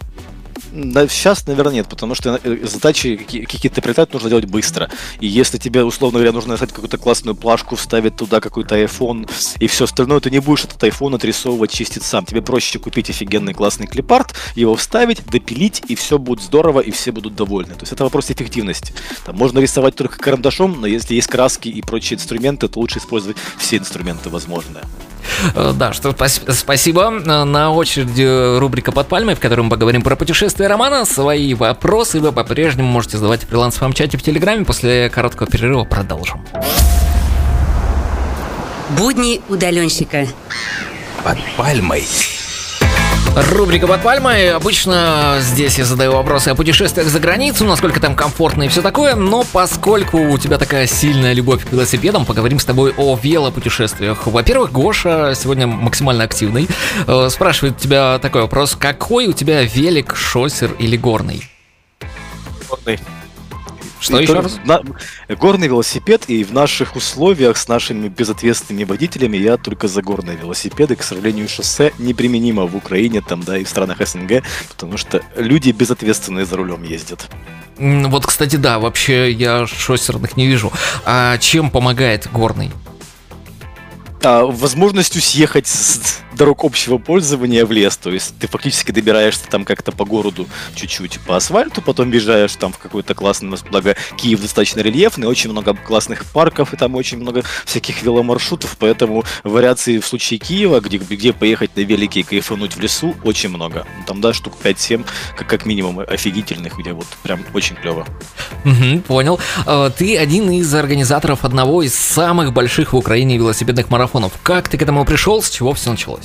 [0.75, 4.91] Сейчас, наверное, нет, потому что э, задачи какие-то прилетают нужно делать быстро.
[5.21, 9.69] И если тебе, условно говоря, нужно написать какую-то классную плашку, вставить туда какой-то iPhone и
[9.69, 12.27] все остальное, ты не будешь этот iPhone отрисовывать, чистить сам.
[12.27, 17.13] Тебе проще купить офигенный классный клипарт, его вставить, допилить, и все будет здорово, и все
[17.13, 17.75] будут довольны.
[17.75, 18.93] То есть это вопрос эффективности.
[19.25, 23.37] Там можно рисовать только карандашом, но если есть краски и прочие инструменты, то лучше использовать
[23.59, 24.83] все инструменты возможные.
[25.55, 26.15] Э, да, что
[26.49, 27.11] спасибо.
[27.11, 31.05] На очереди рубрика «Под пальмой», в которой мы поговорим про путешествие романа.
[31.05, 34.65] Свои вопросы вы по-прежнему можете задавать в фрилансовом чате в Телеграме.
[34.65, 36.45] После короткого перерыва продолжим.
[38.91, 40.27] Будни удаленщика.
[41.25, 42.05] Под пальмой.
[43.37, 44.53] Рубрика «Под пальмой».
[44.53, 49.16] Обычно здесь я задаю вопросы о путешествиях за границу, насколько там комфортно и все такое,
[49.16, 54.29] но поскольку у тебя такая сильная любовь к велосипедам, поговорим с тобой о велопутешествиях.
[54.29, 56.68] Во-первых, Гоша сегодня максимально активный.
[57.09, 58.77] Э, спрашивает тебя такой вопрос.
[58.79, 61.42] Какой у тебя велик, шоссер или горный?
[62.68, 63.01] Горный.
[64.05, 64.59] Что еще раз?
[64.64, 64.83] На,
[65.37, 70.97] горный велосипед, и в наших условиях с нашими безответственными водителями я только за горные велосипеды.
[70.97, 75.71] К сожалению, шоссе неприменимо в Украине, там, да, и в странах СНГ, потому что люди
[75.71, 77.29] безответственные за рулем ездят.
[77.79, 80.73] Вот, кстати, да, вообще я шоссерных не вижу.
[81.05, 82.71] А чем помогает горный?
[84.25, 87.97] а, возможностью съехать с дорог общего пользования в лес.
[87.97, 92.73] То есть ты фактически добираешься там как-то по городу чуть-чуть по асфальту, потом въезжаешь там
[92.73, 97.42] в какой-то классный, благо Киев достаточно рельефный, очень много классных парков и там очень много
[97.64, 102.81] всяких веломаршрутов, поэтому вариаций в случае Киева, где, где поехать на велике и кайфануть в
[102.81, 103.87] лесу, очень много.
[104.07, 105.05] Там, да, штук 5-7,
[105.37, 108.07] как, как минимум, офигительных, где вот прям очень клево.
[108.64, 109.38] Угу, понял.
[109.66, 114.33] А, ты один из организаторов одного из самых больших в Украине велосипедных марафонов.
[114.42, 116.24] Как ты к этому пришел, с чего все началось?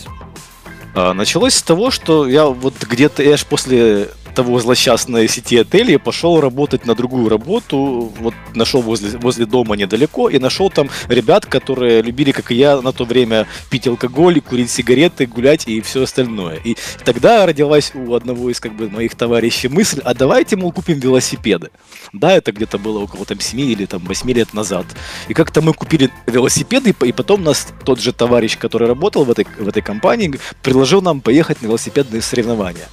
[0.96, 6.00] А, началось с того, что я вот где-то, я аж после того злосчастной сети отелей
[6.00, 11.46] пошел работать на другую работу, вот нашел возле, возле дома недалеко и нашел там ребят,
[11.46, 16.04] которые любили, как и я, на то время пить алкоголь, курить сигареты, гулять и все
[16.04, 16.60] остальное.
[16.64, 21.00] И тогда родилась у одного из как бы моих товарищей мысль, а давайте, мол, купим
[21.00, 21.70] велосипеды.
[22.14, 24.86] Да, это где-то было около там 7 или там 8 лет назад.
[25.28, 29.46] И как-то мы купили велосипеды, и потом нас тот же товарищ, который работал в этой,
[29.58, 32.88] в этой компании, предложил нам поехать на велосипедные соревнования.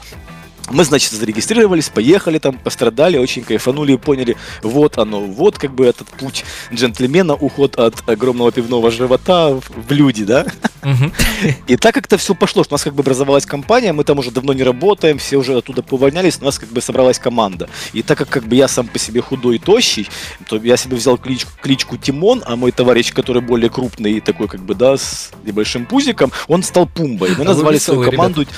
[0.70, 5.87] Мы, значит, зарегистрировались, поехали там, пострадали, очень кайфанули и поняли, вот оно, вот как бы
[5.87, 10.46] этот путь джентльмена, уход от огромного пивного живота в люди, да?
[11.66, 14.31] И так как-то все пошло, что у нас как бы образовалась компания, мы там уже
[14.31, 17.68] давно не работаем, все уже оттуда повольнялись, у нас как бы собралась команда.
[17.92, 20.09] И так как как бы я сам по себе худой и тощий,
[20.48, 24.48] то я себе взял кличку, кличку Тимон, а мой товарищ, который более крупный и такой
[24.48, 27.31] как бы, да, с небольшим пузиком, он стал Пумбой.
[27.37, 28.42] Мы а назвали свою команду...
[28.42, 28.57] Ребята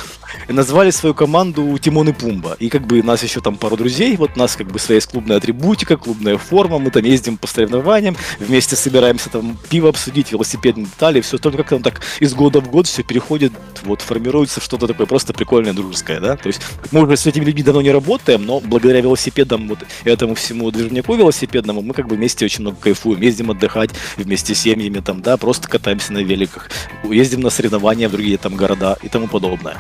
[0.49, 2.57] назвали свою команду Тимон и Пумба.
[2.59, 5.11] И как бы нас еще там пару друзей, вот у нас как бы своя есть
[5.11, 10.87] клубная атрибутика, клубная форма, мы там ездим по соревнованиям, вместе собираемся там пиво обсудить, велосипедные
[10.87, 13.53] детали, все только как там так из года в год все переходит,
[13.85, 16.37] вот формируется что-то такое просто прикольное, дружеское, да.
[16.37, 16.61] То есть
[16.91, 21.15] мы уже с этими людьми давно не работаем, но благодаря велосипедам, вот этому всему движнику
[21.15, 25.37] велосипедному, мы как бы вместе очень много кайфуем, ездим отдыхать вместе с семьями там, да,
[25.37, 26.69] просто катаемся на великах,
[27.05, 29.79] ездим на соревнования в другие там города и тому подобное.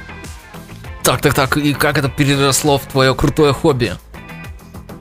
[1.02, 3.96] Так, так, так, и как это переросло в твое крутое хобби?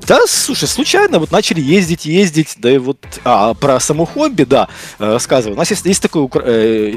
[0.07, 4.69] Да, слушай, случайно вот начали ездить, ездить, да и вот, а, про само хобби, да,
[4.99, 5.55] э, рассказываю.
[5.55, 6.93] У нас есть, есть такой, э,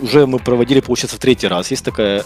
[0.00, 2.24] уже мы проводили, получается, в третий раз, есть такая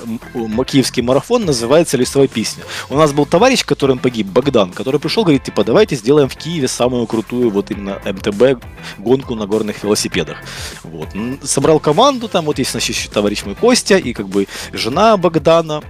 [0.66, 2.64] киевский марафон, называется «Лесовая песня».
[2.90, 6.68] У нас был товарищ, которым погиб, Богдан, который пришел, говорит, типа, давайте сделаем в Киеве
[6.68, 8.62] самую крутую вот именно МТБ
[8.98, 10.36] гонку на горных велосипедах.
[10.82, 11.08] Вот.
[11.44, 15.82] Собрал команду, там вот есть, значит, товарищ мой Костя и как бы жена Богдана,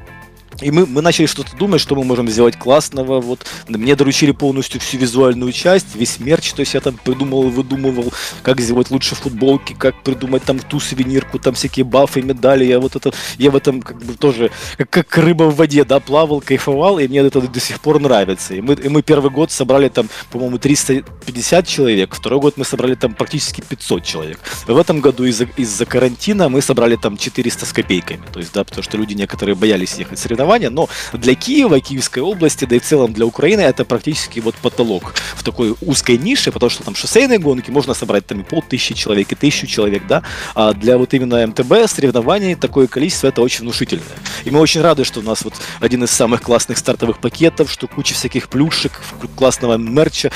[0.61, 3.21] и мы, мы начали что-то думать, что мы можем сделать классного.
[3.21, 8.13] Вот мне доручили полностью всю визуальную часть, весь мерч, то есть я там придумывал, выдумывал,
[8.43, 12.65] как сделать лучше футболки, как придумать там ту сувенирку, там всякие бафы, медали.
[12.65, 16.01] Я вот это, я в этом как бы тоже как, как рыба в воде, да,
[16.01, 18.55] плавал, кайфовал, и мне это до сих пор нравится.
[18.55, 22.95] И мы, и мы первый год собрали там, по-моему, 350 человек, второй год мы собрали
[22.95, 24.39] там практически 500 человек.
[24.67, 28.65] В этом году из-за из карантина мы собрали там 400 с копейками, то есть, да,
[28.65, 32.79] потому что люди некоторые боялись ехать соревноваться соревнования, но для Киева, Киевской области, да и
[32.79, 36.95] в целом для Украины это практически вот потолок в такой узкой нише, потому что там
[36.95, 40.23] шоссейные гонки можно собрать там и полтысячи человек, и тысячу человек, да,
[40.55, 44.05] а для вот именно МТБ соревнований такое количество это очень внушительное.
[44.45, 47.89] И мы очень рады, что у нас вот один из самых классных стартовых пакетов, что
[47.89, 48.93] куча всяких плюшек,
[49.37, 50.31] классного мерча.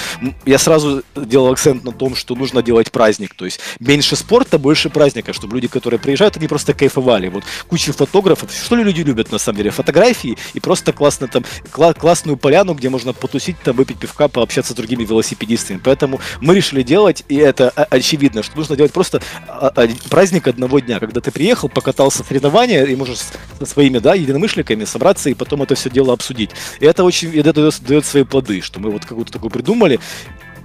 [0.46, 4.90] Я сразу делал акцент на том, что нужно делать праздник, то есть меньше спорта, больше
[4.90, 7.28] праздника, чтобы люди, которые приезжают, они просто кайфовали.
[7.28, 9.70] Вот куча фотографов, что ли люди любят на самом деле?
[9.70, 14.28] Фотографии фотографии и просто классно там кла- классную поляну, где можно потусить, там выпить пивка,
[14.28, 15.80] пообщаться с другими велосипедистами.
[15.82, 20.78] Поэтому мы решили делать, и это очевидно, что нужно делать просто а, а, праздник одного
[20.80, 23.18] дня, когда ты приехал, покатался соревнования и можешь
[23.58, 26.50] со своими, да, единомышленниками собраться и потом это все дело обсудить.
[26.80, 30.00] И это очень, это дает, свои плоды, что мы вот какую-то такую придумали,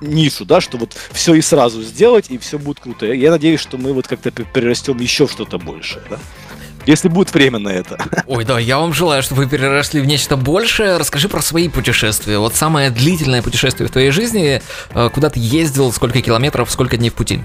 [0.02, 3.06] нишу, да, что вот все и сразу сделать, и все будет круто.
[3.06, 6.20] Я надеюсь, что мы вот как-то перерастем еще что-то большее, да.
[6.86, 7.98] Если будет время на это.
[8.28, 10.98] Ой, да, я вам желаю, чтобы вы переросли в нечто большее.
[10.98, 12.38] Расскажи про свои путешествия.
[12.38, 14.62] Вот самое длительное путешествие в твоей жизни.
[14.94, 17.42] Э, куда ты ездил, сколько километров, сколько дней в пути?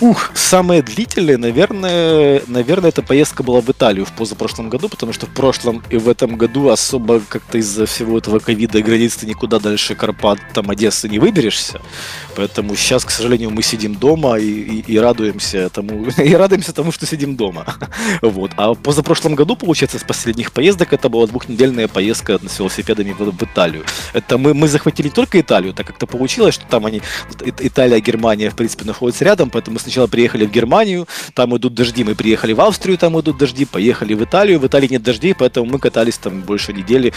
[0.00, 5.26] Ух, самое длительное, наверное, наверное, эта поездка была в Италию в позапрошлом году, потому что
[5.26, 9.26] в прошлом и в этом году особо как-то из-за всего этого ковида и границ ты
[9.26, 11.80] никуда дальше Карпат, там, Одессы не выберешься.
[12.34, 16.90] Поэтому сейчас, к сожалению, мы сидим дома и, и, и радуемся тому, и радуемся тому,
[16.90, 17.64] что сидим дома.
[18.22, 18.50] Вот.
[18.56, 23.42] А позапрошлом году, получается, с последних поездок это была двухнедельная поездка с велосипедами в, в
[23.42, 23.84] Италию.
[24.12, 27.02] Это мы, мы захватили не только Италию, так как-то получилось, что там они,
[27.60, 32.14] Италия, Германия, в принципе, находятся рядом, поэтому сначала приехали в Германию, там идут дожди, мы
[32.14, 35.78] приехали в Австрию, там идут дожди, поехали в Италию, в Италии нет дождей, поэтому мы
[35.78, 37.12] катались там больше недели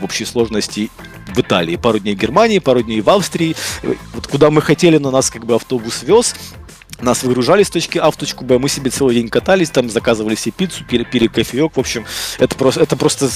[0.00, 0.90] в общей сложности
[1.34, 1.76] в Италии.
[1.76, 3.54] Пару дней в Германии, пару дней в Австрии.
[4.14, 6.34] Вот куда мы хотели, но нас как бы автобус вез,
[7.00, 10.36] нас выгружали с точки А в точку Б, мы себе целый день катались, там заказывали
[10.36, 12.06] себе пиццу, пили, пили кофеек, в общем,
[12.38, 13.28] это просто, это просто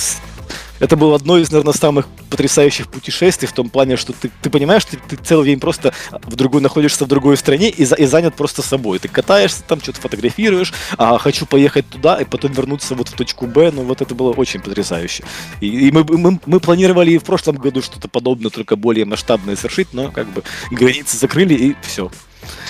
[0.78, 4.84] это было одно из, наверное, самых потрясающих путешествий в том плане, что ты, ты понимаешь,
[4.84, 8.34] ты, ты целый день просто в другой находишься в другой стране и, за, и занят
[8.34, 8.98] просто собой.
[8.98, 13.46] Ты катаешься там, что-то фотографируешь, а хочу поехать туда и потом вернуться вот в точку
[13.46, 13.70] Б.
[13.72, 15.24] Ну вот это было очень потрясающе.
[15.60, 19.56] И, и мы, мы, мы планировали и в прошлом году что-то подобное, только более масштабное
[19.56, 22.10] совершить, но как бы границы закрыли и все.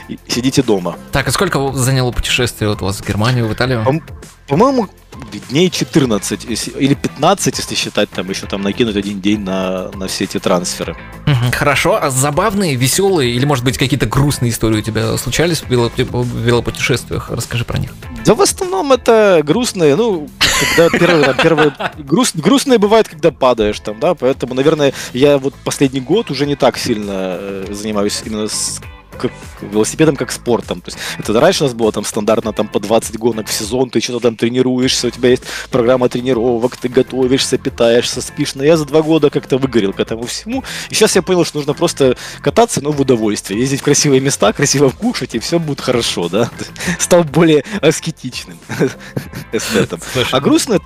[0.08, 0.96] И сидите дома.
[1.12, 3.84] Так, а сколько заняло путешествие вот у вас в Германию, в Италию?
[4.46, 4.88] По-моему,
[5.50, 6.46] дней 14
[6.78, 10.96] или 15, если считать, там еще там накинуть один день на, на все эти трансферы.
[11.52, 17.30] Хорошо, а забавные, веселые или, может быть, какие-то грустные истории у тебя случались в велопутешествиях?
[17.30, 17.90] Расскажи про них.
[18.24, 20.28] Да в основном это грустные, ну,
[20.60, 25.54] когда первые, там, первые груст, грустные бывают, когда падаешь там, да, поэтому, наверное, я вот
[25.64, 28.80] последний год уже не так сильно э, занимаюсь именно с
[29.18, 30.80] как велосипедом как спортом.
[30.80, 33.90] То есть это раньше у нас было там стандартно там по 20 гонок в сезон,
[33.90, 38.54] ты что-то там тренируешься, у тебя есть программа тренировок, ты готовишься, питаешься, спишь.
[38.54, 40.64] Но я за два года как-то выгорел к этому всему.
[40.90, 43.60] И сейчас я понял, что нужно просто кататься, но в удовольствие.
[43.60, 46.50] Ездить в красивые места, красиво кушать, и все будет хорошо, да.
[46.98, 48.58] Стал более аскетичным
[49.52, 50.00] эстетом.
[50.30, 50.78] А грустно,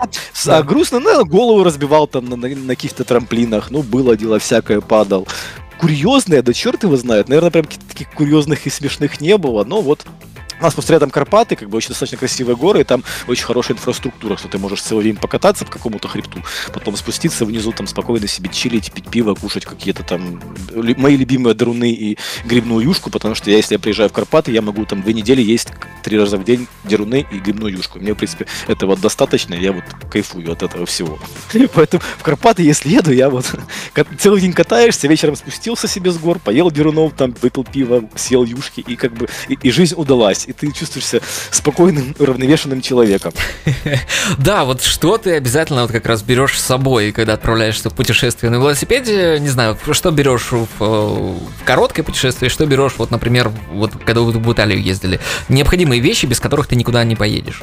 [0.46, 5.26] а грустно, ну, голову разбивал там на каких-то трамплинах, ну, было дело всякое, падал
[5.82, 7.28] курьезные, да черт его знает.
[7.28, 10.06] Наверное, прям таких курьезных и смешных не было, но вот
[10.62, 13.76] у нас просто рядом Карпаты, как бы очень достаточно красивые горы, и там очень хорошая
[13.76, 18.28] инфраструктура, что ты можешь целый день покататься по какому-то хребту, потом спуститься внизу, там спокойно
[18.28, 20.40] себе чилить, пить пиво, кушать какие-то там
[20.72, 24.62] мои любимые даруны и грибную юшку, потому что я, если я приезжаю в Карпаты, я
[24.62, 25.68] могу там две недели есть
[26.02, 27.98] три раза в день деруны и грибную юшку.
[27.98, 31.18] Мне, в принципе, этого достаточно, я вот кайфую от этого всего.
[31.74, 33.46] Поэтому в Карпаты, если еду, я вот
[34.18, 38.80] целый день катаешься, вечером спустился себе с гор, поел дерунов, там выпил пиво, съел юшки,
[38.80, 43.32] и как бы и, и жизнь удалась и ты чувствуешь себя спокойным, уравновешенным человеком.
[44.38, 48.50] Да, вот что ты обязательно вот как раз берешь с собой, когда отправляешься в путешествие
[48.50, 51.34] на велосипеде, не знаю, что берешь в, э,
[51.64, 56.40] короткое путешествие, что берешь, вот, например, вот когда вы в Италию ездили, необходимые вещи, без
[56.40, 57.62] которых ты никуда не поедешь.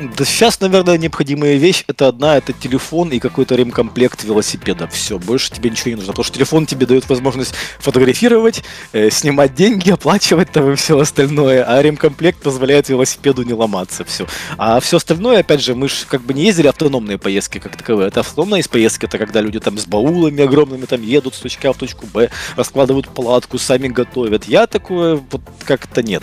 [0.00, 4.86] Да сейчас, наверное, необходимая вещь это одна, это телефон и какой-то ремкомплект велосипеда.
[4.86, 6.12] Все, больше тебе ничего не нужно.
[6.12, 11.64] Потому что телефон тебе дает возможность фотографировать, э, снимать деньги, оплачивать там и все остальное,
[11.64, 14.04] а ремкомплект позволяет велосипеду не ломаться.
[14.04, 14.28] Все.
[14.56, 18.06] А все остальное, опять же, мы же как бы не ездили автономные поездки как таковые.
[18.06, 21.72] Это автономные поездки, это когда люди там с баулами огромными там едут с точки А
[21.72, 24.44] в точку Б, раскладывают палатку, сами готовят.
[24.44, 26.22] Я такое вот как-то нет.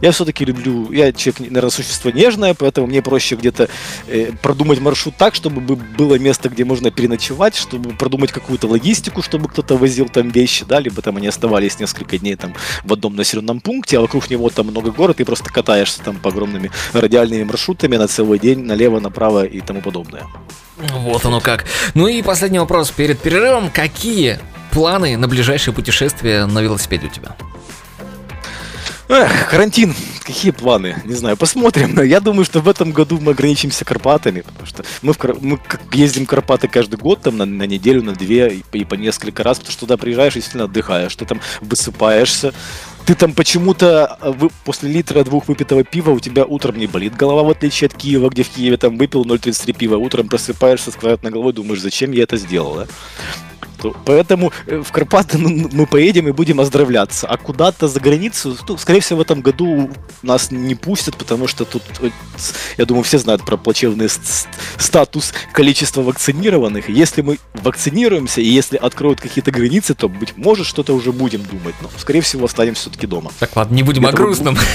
[0.00, 3.68] Я все-таки люблю, я человек, наверное, существо нежное, поэтому мне просто проще где-то
[4.08, 5.62] э, продумать маршрут так, чтобы
[5.98, 10.80] было место, где можно переночевать, чтобы продумать какую-то логистику, чтобы кто-то возил там вещи, да,
[10.80, 12.52] либо там они оставались несколько дней там
[12.84, 16.28] в одном населенном пункте, а вокруг него там много город, и просто катаешься там по
[16.28, 20.24] огромными радиальными маршрутами на целый день, налево, направо и тому подобное.
[20.76, 21.64] Вот оно как.
[21.94, 23.70] Ну и последний вопрос перед перерывом.
[23.70, 24.40] Какие
[24.72, 27.34] планы на ближайшее путешествие на велосипеде у тебя?
[29.08, 31.00] Эх, карантин, какие планы?
[31.04, 31.94] Не знаю, посмотрим.
[31.94, 35.60] Но я думаю, что в этом году мы ограничимся Карпатами, потому что мы, в, мы
[35.92, 39.44] ездим в Карпаты каждый год, там, на, на неделю, на две, и, и по несколько
[39.44, 42.52] раз, потому что туда приезжаешь и сильно отдыхаешь, ты там высыпаешься,
[43.06, 47.44] ты там почему-то вы, после литра двух выпитого пива у тебя утром не болит голова,
[47.44, 51.30] в отличие от Киева, где в Киеве там выпил 0,33 пива, утром просыпаешься с квадратной
[51.30, 52.86] головой, думаешь, зачем я это сделал, да?
[54.04, 57.26] Поэтому э, в Карпаты мы поедем и будем оздоровляться.
[57.26, 59.90] А куда-то за границу, ну, скорее всего, в этом году
[60.22, 62.10] нас не пустят, потому что тут, э,
[62.78, 64.08] я думаю, все знают про плачевный
[64.78, 66.88] статус количества вакцинированных.
[66.88, 71.74] Если мы вакцинируемся, и если откроют какие-то границы, то, быть может, что-то уже будем думать.
[71.82, 73.32] Но, скорее всего, останемся все-таки дома.
[73.38, 74.56] Так, ладно, не будем о грустном.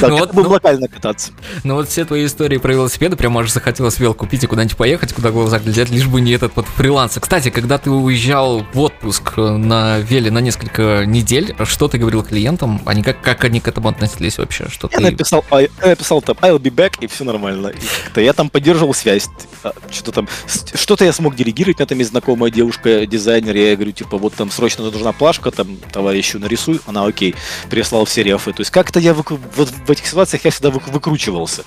[0.00, 1.32] Да, ну, вот, будем локально кататься.
[1.62, 5.12] Ну вот все твои истории про велосипеды, прям аж захотелось вел купить и куда-нибудь поехать,
[5.12, 7.18] куда глаза глядят, лишь бы не этот вот фриланс.
[7.20, 11.54] Кстати, когда ты уезжал уезжал в отпуск на Веле на несколько недель.
[11.64, 12.80] Что ты говорил клиентам?
[12.86, 14.68] Они как, как они к этому относились вообще?
[14.68, 15.04] Что я ты...
[15.04, 17.72] написал, я написал там I'll be back, и все нормально.
[18.16, 19.28] И я там поддерживал связь.
[19.62, 20.28] А, что-то там,
[20.74, 24.34] что-то я смог делегировать, у меня там есть знакомая девушка, дизайнер, я говорю, типа, вот
[24.34, 27.34] там срочно нужна плашка, там, товарищу нарисуй, она окей,
[27.68, 28.52] прислал все рефы.
[28.52, 31.64] То есть как-то я вот в этих ситуациях я всегда выкручивался.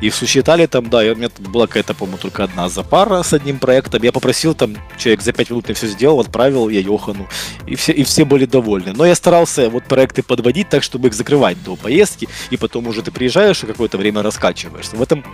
[0.00, 3.58] И в Сущетале там, да, у меня была какая-то, по-моему, только одна запара с одним
[3.58, 4.02] проектом.
[4.02, 7.28] Я попросил там, человек за 5 минут мне все сделал, отправил я Йохану,
[7.64, 8.92] и все, и все были довольны.
[8.92, 13.02] Но я старался вот проекты подводить так, чтобы их закрывать до поездки, и потом уже
[13.02, 14.96] ты приезжаешь и какое-то время раскачиваешься.
[14.96, 15.24] В этом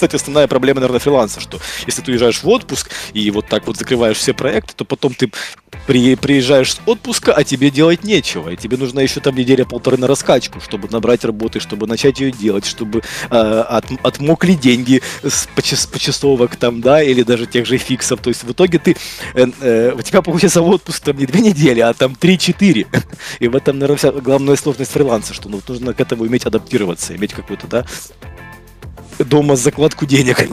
[0.00, 3.76] кстати, основная проблема, наверное, фриланса, что если ты уезжаешь в отпуск и вот так вот
[3.76, 5.30] закрываешь все проекты, то потом ты
[5.86, 8.48] при, приезжаешь с отпуска, а тебе делать нечего.
[8.48, 12.64] И тебе нужна еще там неделя-полторы на раскачку, чтобы набрать работы, чтобы начать ее делать,
[12.64, 18.22] чтобы э, от, отмокли деньги с почас, почасовок там, да, или даже тех же фиксов.
[18.22, 18.96] То есть в итоге ты,
[19.34, 22.86] э, э, у тебя получается отпуск там не две недели, а там три-четыре.
[23.38, 27.14] И в этом, наверное, вся главная сложность фриланса, что ну, нужно к этому уметь адаптироваться,
[27.14, 27.84] иметь какой-то, да,
[29.24, 30.38] дома закладку денег.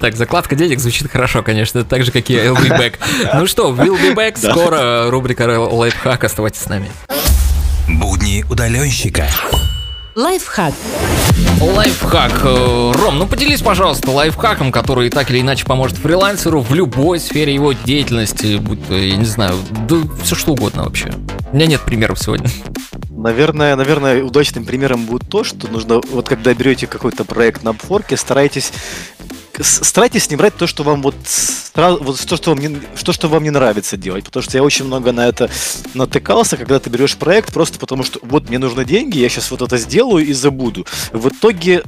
[0.00, 2.94] Так, закладка денег звучит хорошо, конечно, так же, как и I'll be back.
[3.34, 6.90] Ну что, we'll be back, скоро рубрика лайфхак, оставайтесь с нами.
[7.88, 9.26] Будни удаленщика.
[10.14, 10.74] Лайфхак.
[11.60, 12.32] Лайфхак.
[12.42, 17.54] Э, Ром, ну поделись, пожалуйста, лайфхаком, который так или иначе поможет фрилансеру в любой сфере
[17.54, 19.56] его деятельности, будь то, я не знаю,
[19.88, 21.12] да все что угодно вообще.
[21.52, 22.50] У меня нет примеров сегодня.
[23.18, 28.16] Наверное, наверное, удачным примером будет то, что нужно, вот когда берете какой-то проект на Upwork,
[28.16, 28.72] старайтесь
[29.60, 31.16] старайтесь не брать то, что вам вот,
[31.74, 34.84] вот то, что вам не, то, что вам не нравится делать, потому что я очень
[34.84, 35.50] много на это
[35.94, 39.62] натыкался, когда ты берешь проект просто потому, что вот мне нужны деньги, я сейчас вот
[39.62, 40.86] это сделаю и забуду.
[41.12, 41.82] В итоге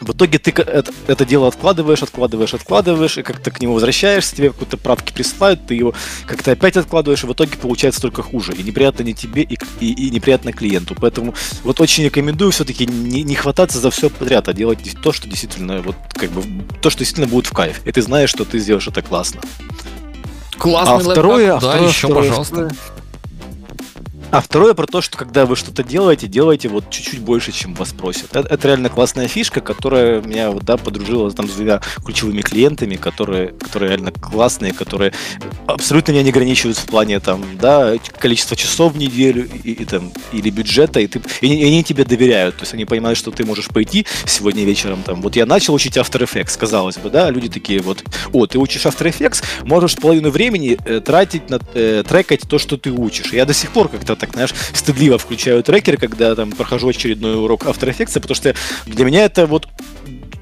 [0.00, 4.50] в итоге ты это, это дело откладываешь, откладываешь, откладываешь, и как-то к нему возвращаешься, тебе
[4.50, 5.94] какие-то правки присылают, ты его
[6.26, 8.52] как-то опять откладываешь, и в итоге получается только хуже.
[8.52, 10.96] И неприятно не тебе, и, и, и неприятно клиенту.
[10.98, 15.28] Поэтому вот очень рекомендую все-таки не, не хвататься за все подряд, а делать то, что
[15.28, 16.42] действительно, вот как бы,
[16.80, 17.80] то, что действительно будет в кайф.
[17.84, 19.40] И ты знаешь, что ты сделаешь это классно.
[20.56, 20.96] Классно.
[20.96, 22.70] А второе, а да, второе, еще, второе, пожалуйста.
[24.30, 27.92] А второе про то, что когда вы что-то делаете, делайте вот чуть-чуть больше, чем вас
[27.94, 28.36] просят.
[28.36, 32.96] Это, это реально классная фишка, которая меня вот, да, подружила там с двумя ключевыми клиентами,
[32.96, 35.14] которые, которые реально классные, которые
[35.66, 40.12] абсолютно меня не ограничивают в плане там, да, количества часов в неделю и, и там,
[40.32, 42.56] или бюджета, и, ты, и, и они тебе доверяют.
[42.56, 45.22] То есть они понимают, что ты можешь пойти сегодня вечером там.
[45.22, 48.04] Вот я начал учить After Effects, казалось бы, да, люди такие вот,
[48.34, 52.76] о, ты учишь After Effects, можешь половину времени э, тратить на э, трекать то, что
[52.76, 53.32] ты учишь.
[53.32, 57.64] Я до сих пор как-то так, знаешь, стыдливо включаю трекер, когда там прохожу очередной урок
[57.64, 58.54] After Effects, потому что
[58.86, 59.68] для меня это вот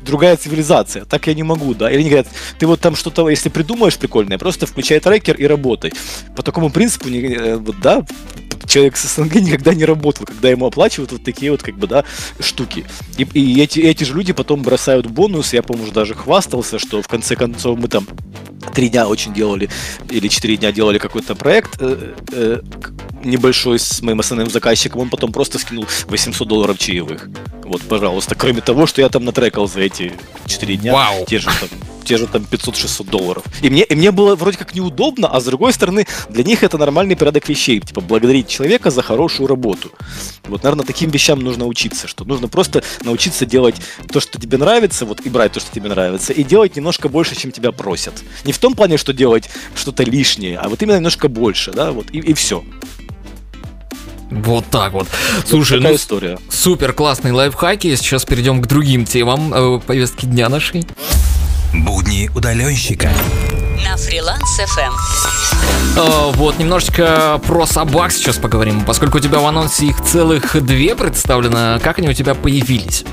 [0.06, 1.04] другая цивилизация.
[1.04, 1.90] Так я не могу, да.
[1.90, 5.92] Или они говорят, ты вот там что-то, если придумаешь прикольное, просто включай трекер и работай.
[6.34, 8.06] По такому принципу, э, вот, да,
[8.66, 12.04] человек с СНГ никогда не работал, когда ему оплачивают вот такие вот, как бы, да,
[12.40, 12.84] штуки.
[13.18, 17.08] И, и эти, эти же люди потом бросают бонус, я, по-моему, даже хвастался, что в
[17.08, 18.06] конце концов мы там
[18.74, 19.68] три дня очень делали,
[20.10, 22.60] или четыре дня делали какой-то проект э, э,
[23.26, 27.28] небольшой с моим основным заказчиком, он потом просто скинул 800 долларов чаевых.
[27.64, 28.34] Вот, пожалуйста.
[28.34, 30.12] Кроме того, что я там натрекал за эти
[30.46, 30.92] четыре дня.
[30.92, 31.26] Вау.
[31.26, 31.68] Те же там
[32.06, 33.44] те же там 500-600 долларов.
[33.62, 36.78] И мне, и мне было вроде как неудобно, а с другой стороны, для них это
[36.78, 37.80] нормальный порядок вещей.
[37.80, 39.90] Типа, благодарить человека за хорошую работу.
[40.44, 43.76] Вот, наверное, таким вещам нужно учиться, что нужно просто научиться делать
[44.12, 47.34] то, что тебе нравится, вот, и брать то, что тебе нравится, и делать немножко больше,
[47.34, 48.14] чем тебя просят.
[48.44, 52.06] Не в том плане, что делать что-то лишнее, а вот именно немножко больше, да, вот,
[52.12, 52.64] и, и все.
[54.42, 55.08] Вот так вот.
[55.46, 56.38] Слушай, такая ну, история.
[56.50, 57.94] супер классные лайфхаки.
[57.96, 60.84] Сейчас перейдем к другим темам э, повестки дня нашей.
[61.72, 63.10] Будни удаленщика.
[63.84, 64.92] На фриланс FM.
[65.96, 68.84] Э, вот, немножечко про собак сейчас поговорим.
[68.84, 73.04] Поскольку у тебя в анонсе их целых две представлено, как они у тебя появились?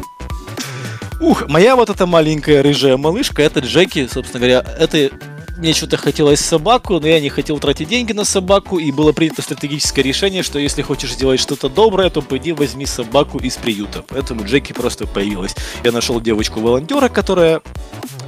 [1.19, 5.09] Ух, моя вот эта маленькая рыжая малышка, это Джеки, собственно говоря, это
[5.58, 9.41] мне что-то хотелось собаку, но я не хотел тратить деньги на собаку, и было принято
[9.41, 14.04] стратегическое решение, что если хочешь сделать что-то доброе, то пойди возьми собаку из приюта.
[14.08, 15.56] Поэтому Джеки просто появилась.
[15.84, 17.62] Я нашел девочку-волонтера, которая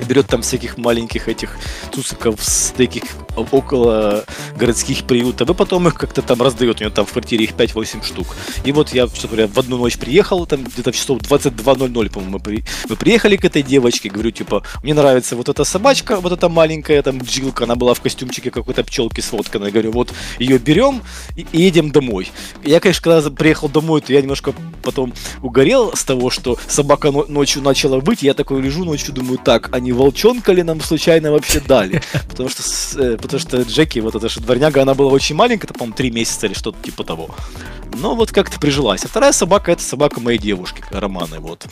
[0.08, 1.58] берет там всяких маленьких этих
[1.94, 3.04] цуциков с таких
[3.52, 4.26] около
[4.58, 8.06] городских приютов, и потом их как-то там раздает, у нее там в квартире их 5-8
[8.06, 8.36] штук.
[8.64, 12.34] И вот я, что говоря, в одну ночь приехал, там где-то в часов 22.00, по-моему,
[12.34, 12.64] мы, при...
[12.90, 17.02] мы приехали к этой девочке, говорю, типа, мне нравится вот эта собачка, вот эта маленькая,
[17.02, 21.02] там, джилка, она была в костюмчике какой-то пчелки сфотканной, говорю, вот ее берем
[21.36, 22.32] и, и едем домой.
[22.64, 27.62] Я, конечно, когда приехал домой, то я немножко потом угорел с того, что собака ночью
[27.62, 31.60] начала быть, я такой лежу ночью, думаю, так, а не волчонка ли нам случайно вообще
[31.60, 32.02] дали?
[32.30, 32.64] Потому что,
[33.00, 36.12] э, потому что Джеки, вот эта же дворняга, она была очень маленькая, это, по-моему, три
[36.12, 37.30] месяца или что-то типа того.
[37.94, 39.06] Но вот как-то прижилась.
[39.06, 41.66] А вторая собака, это собака моей девушки, Романы, вот.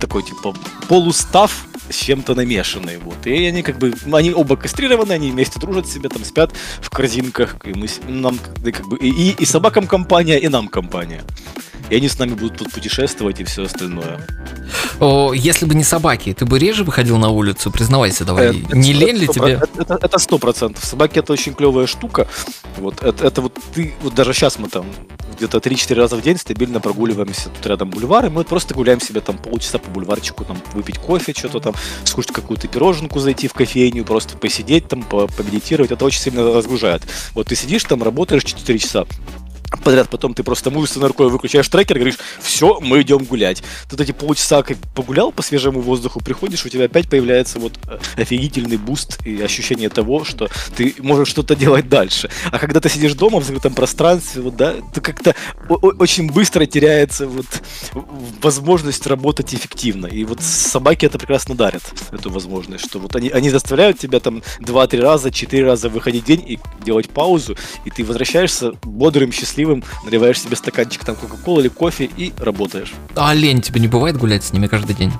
[0.00, 0.54] Такой, типа,
[0.88, 3.26] полустав с чем-то намешанные, вот.
[3.26, 7.56] И они как бы, они оба кастрированы, они вместе дружат себе, там спят в корзинках,
[7.64, 11.22] и мы, нам, как бы, и, и собакам компания, и нам компания
[11.92, 14.26] и они с нами будут тут путешествовать и все остальное.
[14.98, 17.70] О, если бы не собаки, ты бы реже выходил на улицу?
[17.70, 18.58] Признавайся давай.
[18.64, 19.60] Это, не лень ли тебе?
[19.76, 20.82] Это сто процентов.
[20.82, 22.28] Собаки это очень клевая штука.
[22.78, 24.86] Вот это, это вот ты, вот даже сейчас мы там
[25.36, 29.20] где-то 3-4 раза в день стабильно прогуливаемся тут рядом бульвар, и мы просто гуляем себе
[29.20, 31.74] там полчаса по бульварчику, там выпить кофе, что-то там,
[32.04, 35.90] скушать какую-то пироженку, зайти в кофейню, просто посидеть там, помедитировать.
[35.90, 37.02] Это очень сильно разгружает.
[37.34, 39.04] Вот ты сидишь там, работаешь 4 часа,
[39.80, 43.62] подряд, потом ты просто мышечной рукой выключаешь трекер, говоришь, все, мы идем гулять.
[43.90, 47.98] Тут эти полчаса как погулял по свежему воздуху, приходишь, у тебя опять появляется вот э,
[48.16, 52.30] офигительный буст и ощущение того, что ты можешь что-то делать дальше.
[52.50, 55.34] А когда ты сидишь дома в закрытом пространстве, вот, да, ты как-то
[55.68, 57.46] очень быстро теряется вот
[58.42, 60.06] возможность работать эффективно.
[60.06, 64.42] И вот собаки это прекрасно дарят, эту возможность, что вот они, они заставляют тебя там
[64.60, 69.84] 2-3 раза, 4 раза выходить день и делать паузу, и ты возвращаешься бодрым, счастливым счастливым,
[70.04, 72.92] наливаешь себе стаканчик там кока-колы или кофе и работаешь.
[73.14, 75.12] А лень тебе не бывает гулять с ними каждый день?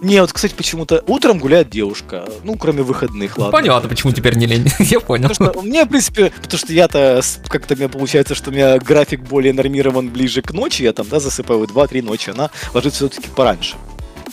[0.00, 3.52] Не, вот, кстати, почему-то утром гуляет девушка, ну, кроме выходных, ладно.
[3.52, 5.28] Понятно, почему теперь не лень, я понял.
[5.28, 9.22] Потому что мне, в принципе, потому что я-то, как-то мне получается, что у меня график
[9.22, 13.74] более нормирован ближе к ночи, я там, да, засыпаю 2-3 ночи, она ложится все-таки пораньше.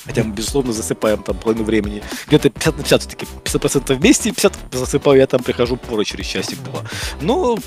[0.06, 2.04] Хотя мы, безусловно, засыпаем там половину времени.
[2.28, 6.82] Где-то 50 на 50 все-таки 50% вместе, 50 засыпаю, я там прихожу порой через часик-два.
[7.22, 7.58] Но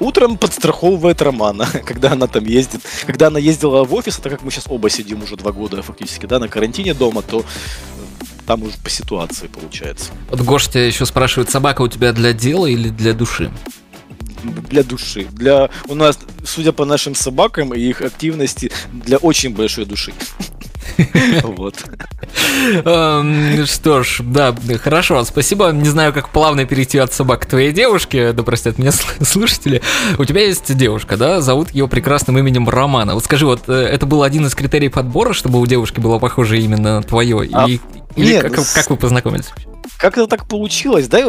[0.00, 2.82] утром подстраховывает Романа, когда она там ездит.
[3.06, 5.82] Когда она ездила в офис, а так как мы сейчас оба сидим уже два года
[5.82, 7.44] фактически, да, на карантине дома, то
[8.46, 10.12] там уже по ситуации получается.
[10.30, 13.50] Вот Гош тебя еще спрашивает, собака у тебя для дела или для души?
[14.42, 15.26] для души.
[15.32, 20.12] Для у нас, судя по нашим собакам и их активности, для очень большой души.
[21.44, 21.76] Вот.
[22.84, 25.70] Эм, Что ж, да, хорошо, спасибо.
[25.70, 29.82] Не знаю, как плавно перейти от собак к твоей девушке, да простят меня сл- слушатели.
[30.18, 31.40] У тебя есть девушка, да?
[31.40, 33.14] Зовут ее прекрасным именем Романа.
[33.14, 36.58] Вот скажи, вот э, это был один из критериев отбора, чтобы у девушки было похоже
[36.60, 37.48] имя на твое?
[37.52, 37.80] А, И,
[38.16, 39.50] или нет, как, с- как вы познакомились?
[39.98, 41.26] Как это так получилось, да?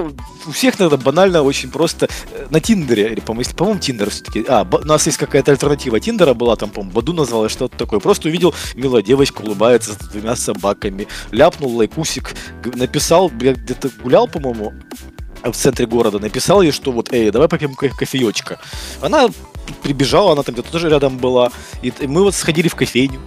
[0.47, 2.07] У всех надо банально, очень просто.
[2.33, 4.45] Э, На Тиндере, или, по-моему, по-моему, Тиндер все-таки.
[4.47, 7.99] А, у нас есть какая-то альтернатива Тиндера была, там, по-моему, Баду назвалась, что-то такое.
[7.99, 12.35] Просто увидел, милая девочка улыбается с двумя собаками, ляпнул лайкусик,
[12.75, 14.73] написал, я где-то гулял, по-моему,
[15.43, 18.59] в центре города, написал ей, что вот, эй, давай попьем ко- кофеечка.
[19.01, 19.27] Она
[19.83, 21.51] прибежала, она там где-то тоже рядом была,
[21.81, 23.19] и мы вот сходили в кофейню,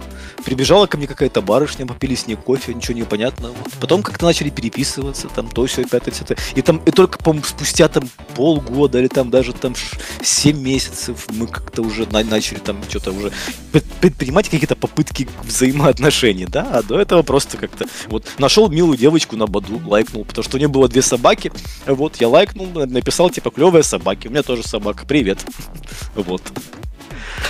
[0.43, 3.49] прибежала ко мне какая-то барышня, попили с ней кофе, ничего не понятно.
[3.49, 3.73] Вот.
[3.79, 6.37] Потом как-то начали переписываться, там то все, пятое, десятое.
[6.55, 9.73] И там, и только, по спустя там полгода или там даже там
[10.21, 13.31] 7 месяцев мы как-то уже на- начали там что-то уже
[13.71, 19.35] пред- предпринимать какие-то попытки взаимоотношений, да, а до этого просто как-то вот нашел милую девочку
[19.37, 21.51] на Баду, лайкнул, потому что у нее было две собаки,
[21.85, 25.39] вот, я лайкнул, на- написал, типа, клевые собаки, у меня тоже собака, привет,
[26.15, 26.41] вот.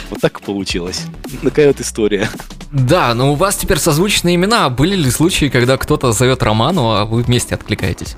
[0.10, 1.04] Вот так получилось.
[1.44, 2.30] Такая вот история.
[2.72, 4.70] Да, но у вас теперь созвучные имена.
[4.70, 8.16] Были ли случаи, когда кто-то зовет Роману, а вы вместе откликаетесь?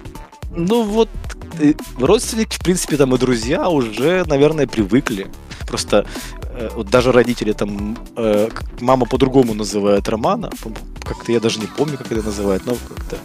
[0.56, 1.10] Ну вот,
[1.60, 5.28] э, родственники, в принципе, там и друзья уже, наверное, привыкли.
[5.68, 6.06] Просто
[6.44, 8.50] э, вот даже родители там, э,
[8.80, 10.52] мама по-другому называет Романа,
[11.04, 13.18] как-то я даже не помню, как это называют, но как-то,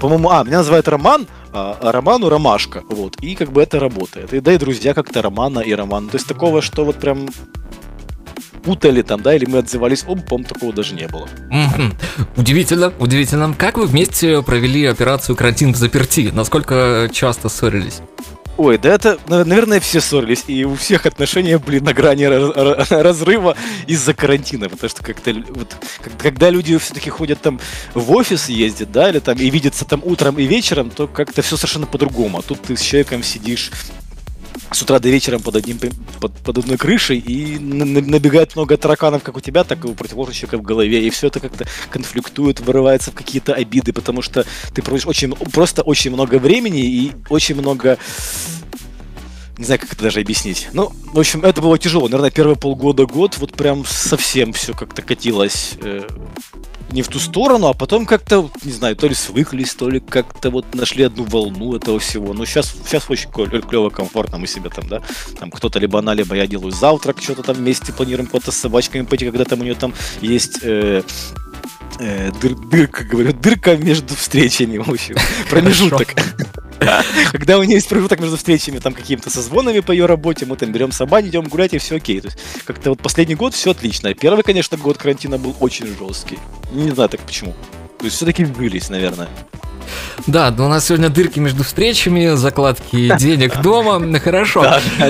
[0.00, 4.32] по-моему, а, меня называют Роман, а, а Роману Ромашка, вот, и как бы это работает.
[4.32, 6.08] И да, и друзья как-то Романа и Роман.
[6.08, 7.28] То есть такого, что вот прям
[8.64, 11.28] путали там, да, или мы отзывались об, по-моему, такого даже не было.
[11.50, 11.94] Мгм.
[12.36, 13.54] Удивительно, удивительно.
[13.54, 16.30] Как вы вместе провели операцию «Карантин в заперти»?
[16.34, 18.00] Насколько часто ссорились?
[18.58, 22.50] Ой, да это, на- наверное, все ссорились, и у всех отношения были на грани раз-
[22.56, 23.56] ра- разрыва
[23.86, 25.76] из-за карантина, потому что как-то вот,
[26.18, 27.60] когда люди все-таки ходят там
[27.94, 31.56] в офис ездят, да, или там и видятся там утром и вечером, то как-то все
[31.56, 32.38] совершенно по-другому.
[32.40, 33.70] А тут ты с человеком сидишь
[34.70, 35.78] с утра до вечера под, одним,
[36.20, 39.88] под, под одной крышей, и на- на- набегает много тараканов, как у тебя, так и
[39.88, 44.22] у противоположного человека в голове, и все это как-то конфликтует, вырывается в какие-то обиды, потому
[44.22, 44.44] что
[44.74, 47.98] ты проводишь очень, просто очень много времени и очень много
[49.56, 50.68] не знаю, как это даже объяснить.
[50.72, 52.04] Ну, в общем, это было тяжело.
[52.04, 56.06] Наверное, первые полгода-год вот прям совсем все как-то катилось э,
[56.90, 60.50] не в ту сторону, а потом как-то, не знаю, то ли свыклись, то ли как-то
[60.50, 62.32] вот нашли одну волну этого всего.
[62.32, 65.02] Но сейчас, сейчас очень клево, комфортно мы себе там, да,
[65.38, 69.02] там кто-то либо она, либо я делаю завтрак, что-то там вместе планируем куда-то с собачками
[69.02, 71.02] пойти, когда там у нее там есть э,
[71.98, 75.16] э, дыр- дырка, говорю, дырка между встречами, в общем,
[75.50, 76.14] промежуток.
[77.32, 80.72] Когда у нее есть промежуток между встречами, там какими-то созвонами по ее работе, мы там
[80.72, 82.20] берем собак, идем гулять, и все окей.
[82.20, 84.14] То есть как-то вот последний год все отлично.
[84.14, 86.38] Первый, конечно, год карантина был очень жесткий.
[86.72, 87.54] Не знаю так почему.
[87.98, 89.28] То есть все-таки вбылись, наверное.
[90.26, 94.18] Да, но у нас сегодня дырки между встречами, закладки денег дома.
[94.20, 94.64] Хорошо.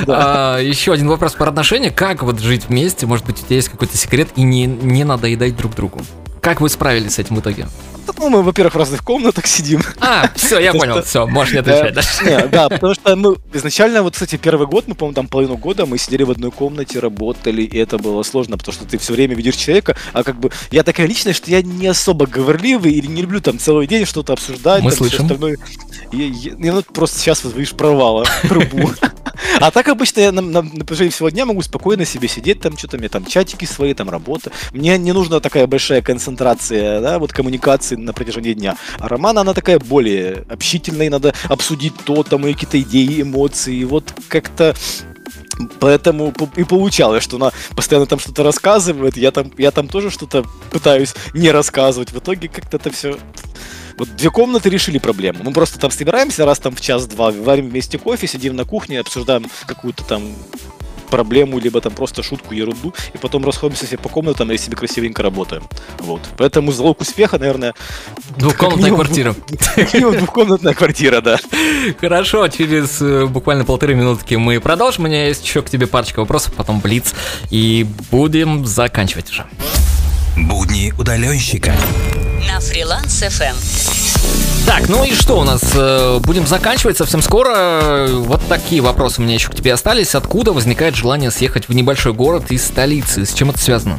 [0.07, 1.91] А, еще один вопрос про отношения.
[1.91, 3.07] Как вот жить вместе?
[3.07, 6.01] Может быть, у тебя есть какой-то секрет и не, не надоедать друг другу?
[6.49, 7.67] Как вы справились с этим в итоге?
[8.19, 9.83] Ну, мы, во-первых, в разных комнатах сидим.
[10.01, 11.95] А, все, я понял, все, можешь не отвечать.
[12.51, 12.69] да.
[12.69, 16.23] Потому что мы изначально, вот, кстати, первый год, мы, по-моему, там половину года мы сидели
[16.23, 19.97] в одной комнате, работали, и это было сложно, потому что ты все время видишь человека,
[20.13, 23.59] а как бы я такая личность, что я не особо говорливый или не люблю там
[23.59, 24.83] целый день что-то обсуждать.
[24.83, 25.29] Мы слышим.
[26.13, 28.91] и вот просто сейчас вот видишь провала, трубу.
[29.61, 32.77] А так обычно я на, на- на протяжении всего дня могу спокойно себе сидеть, там
[32.77, 34.51] что-то, мне там чатики свои, там работа.
[34.73, 36.38] Мне не нужна такая большая концентрация,
[37.01, 38.77] да, вот коммуникации на протяжении дня.
[38.99, 44.13] А Романа, она такая более общительная, надо обсудить то, там, и какие-то идеи, эмоции, вот
[44.29, 44.75] как-то
[45.81, 50.45] Поэтому и получалось, что она постоянно там что-то рассказывает, я там, я там тоже что-то
[50.71, 52.13] пытаюсь не рассказывать.
[52.13, 53.19] В итоге как-то это все...
[53.97, 55.41] Вот две комнаты решили проблему.
[55.43, 59.47] Мы просто там собираемся раз там в час-два, варим вместе кофе, сидим на кухне, обсуждаем
[59.67, 60.23] какую-то там
[61.09, 65.23] проблему, либо там просто шутку, ерунду, и потом расходимся все по комнатам и себе красивенько
[65.23, 65.63] работаем.
[66.01, 66.21] Вот.
[66.37, 67.75] Поэтому залог успеха, наверное,
[68.37, 69.35] Двухкомнатная минимум квартира.
[69.75, 71.39] как минимум двухкомнатная квартира, да.
[72.01, 75.05] Хорошо, через э, буквально полторы минутки мы продолжим.
[75.05, 77.15] У меня есть еще к тебе парочка вопросов, потом блиц,
[77.51, 79.47] и будем заканчивать уже.
[80.37, 81.75] Будни удаленщика.
[82.47, 84.48] На фриланс FM.
[84.69, 85.63] Так, ну и что у нас?
[85.75, 88.07] Э, Будем заканчивать совсем скоро.
[88.11, 90.15] Вот такие вопросы у меня еще к тебе остались.
[90.15, 93.25] Откуда возникает желание съехать в небольшой город из столицы?
[93.25, 93.99] С чем это связано?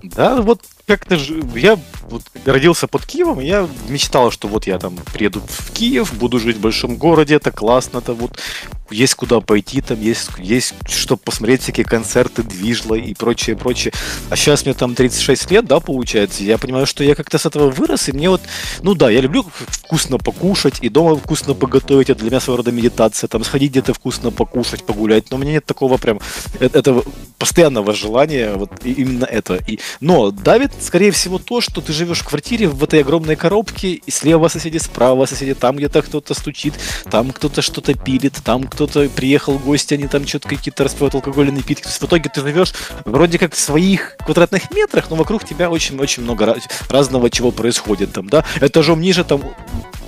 [0.00, 0.60] Да, вот
[0.96, 1.18] как-то
[1.54, 1.78] я
[2.08, 6.38] вот родился под Киевом, и я мечтал, что вот я там приеду в Киев, буду
[6.38, 8.38] жить в большом городе, это классно, это вот
[8.90, 13.92] есть куда пойти, там есть, есть что посмотреть, всякие концерты, движла и прочее, прочее.
[14.30, 17.70] А сейчас мне там 36 лет, да, получается, я понимаю, что я как-то с этого
[17.70, 18.42] вырос, и мне вот,
[18.82, 22.72] ну да, я люблю вкусно покушать, и дома вкусно поготовить, это для меня своего рода
[22.72, 26.20] медитация, там сходить где-то вкусно покушать, погулять, но у меня нет такого прям,
[26.60, 27.04] это, этого
[27.38, 29.56] постоянного желания, вот именно это.
[29.66, 33.92] И, но давит, скорее всего, то, что ты живешь в квартире в этой огромной коробке,
[33.94, 36.74] и слева соседи, справа соседи, там где-то кто-то стучит,
[37.10, 41.54] там кто-то что-то пилит, там кто кто-то приехал гости, они там что-то какие-то распивают алкогольные
[41.54, 41.82] напитки.
[41.82, 42.72] То есть в итоге ты живешь
[43.04, 46.56] вроде как в своих квадратных метрах, но вокруг тебя очень-очень много
[46.88, 48.44] разного чего происходит там, да.
[48.60, 49.42] Этажом ниже там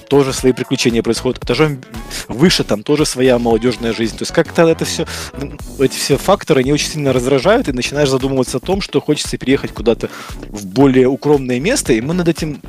[0.09, 1.81] тоже свои приключения происходят, этажом
[2.29, 4.17] выше там тоже своя молодежная жизнь.
[4.17, 5.07] То есть как-то это все,
[5.79, 9.73] эти все факторы, они очень сильно раздражают, и начинаешь задумываться о том, что хочется переехать
[9.73, 10.11] куда-то
[10.55, 12.61] в более укромное место, и мы над этим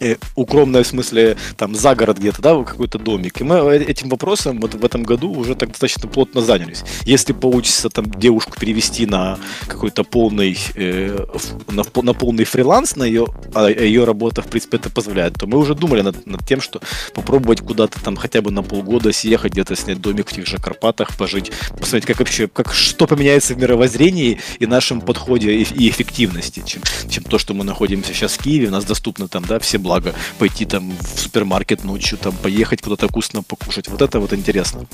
[0.00, 3.40] э, укромное в смысле там за город где-то, да, какой-то домик.
[3.40, 6.82] И мы э, этим вопросом вот в этом году уже так достаточно плотно занялись.
[7.04, 11.26] Если получится там девушку перевести на какой-то полный э,
[11.68, 15.58] на, на полный фриланс, на ее, а ее работа в принципе это позволяет, то мы
[15.58, 16.80] уже думали над, над тем, что
[17.14, 21.16] попробовать куда-то там хотя бы на полгода съехать, где-то снять домик в тех же Карпатах,
[21.16, 26.62] пожить, посмотреть, как вообще, как что поменяется в мировоззрении и нашем подходе и, и эффективности,
[26.66, 29.78] чем, чем то, что мы находимся сейчас в Киеве, у нас доступно там, да, все
[29.84, 33.88] благо пойти там в супермаркет ночью, там поехать куда-то вкусно покушать.
[33.88, 34.86] Вот это вот интересно.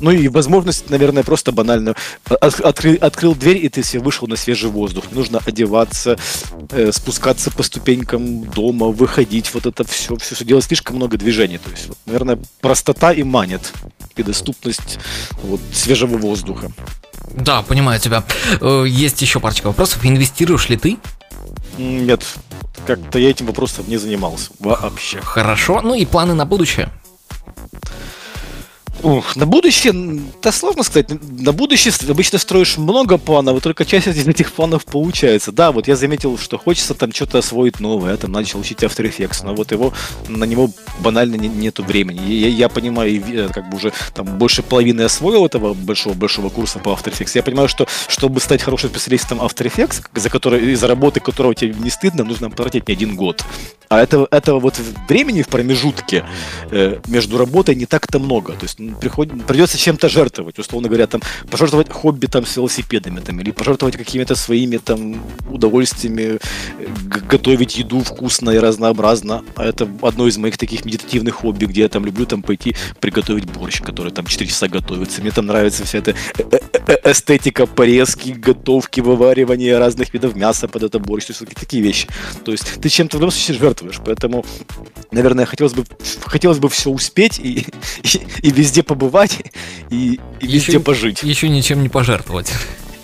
[0.00, 1.94] Ну и возможность, наверное, просто банально
[2.28, 5.04] от, откры, открыл дверь и ты себе вышел на свежий воздух.
[5.12, 6.18] Не нужно одеваться,
[6.70, 11.58] э, спускаться по ступенькам дома, выходить, вот это все, все, все делать слишком много движений.
[11.58, 13.72] То есть, вот, наверное, простота и манит
[14.16, 14.98] и доступность
[15.42, 16.72] вот, свежего воздуха.
[17.30, 18.24] Да, понимаю тебя.
[18.60, 20.04] Э, есть еще парочка вопросов.
[20.04, 20.98] Инвестируешь ли ты?
[21.78, 22.24] Нет,
[22.86, 25.20] как-то я этим вопросом не занимался вообще.
[25.20, 26.90] Хорошо, ну и планы на будущее?
[29.02, 34.06] Ух, на будущее, да сложно сказать, на будущее обычно строишь много планов, и только часть
[34.06, 35.50] из этих планов получается.
[35.50, 39.04] Да, вот я заметил, что хочется там что-то освоить новое, я там начал учить After
[39.08, 39.92] Effects, но вот его,
[40.28, 40.70] на него
[41.00, 42.20] банально не, нету времени.
[42.30, 46.90] Я, я понимаю, э, как бы уже там больше половины освоил этого большого-большого курса по
[46.90, 47.32] After Effects.
[47.34, 51.74] Я понимаю, что чтобы стать хорошим специалистом After Effects, за который, из-за работы которого тебе
[51.74, 53.44] не стыдно, нужно потратить не один год.
[53.88, 56.24] А этого, этого вот времени в промежутке
[56.70, 58.52] э, между работой не так-то много.
[58.54, 59.28] То есть приход...
[59.46, 61.20] придется чем-то жертвовать, условно говоря, там,
[61.50, 66.38] пожертвовать хобби там с велосипедами, там, или пожертвовать какими-то своими там удовольствиями,
[67.28, 69.42] готовить еду вкусно и разнообразно.
[69.56, 73.44] А это одно из моих таких медитативных хобби, где я там люблю там пойти приготовить
[73.44, 75.20] борщ, который там 4 часа готовится.
[75.20, 80.82] Мне там нравится вся эта э, э, эстетика порезки, готовки, вываривания разных видов мяса под
[80.84, 82.08] это борщ, то есть такие вещи.
[82.44, 84.00] То есть ты чем-то в любом случае жертвуешь.
[84.04, 84.44] Поэтому,
[85.10, 85.84] наверное, хотелось бы,
[86.24, 87.66] хотелось бы все успеть и,
[88.02, 88.08] и,
[88.42, 89.42] и везде побывать,
[89.90, 91.22] и, и везде еще, пожить.
[91.22, 92.52] Еще ничем не пожертвовать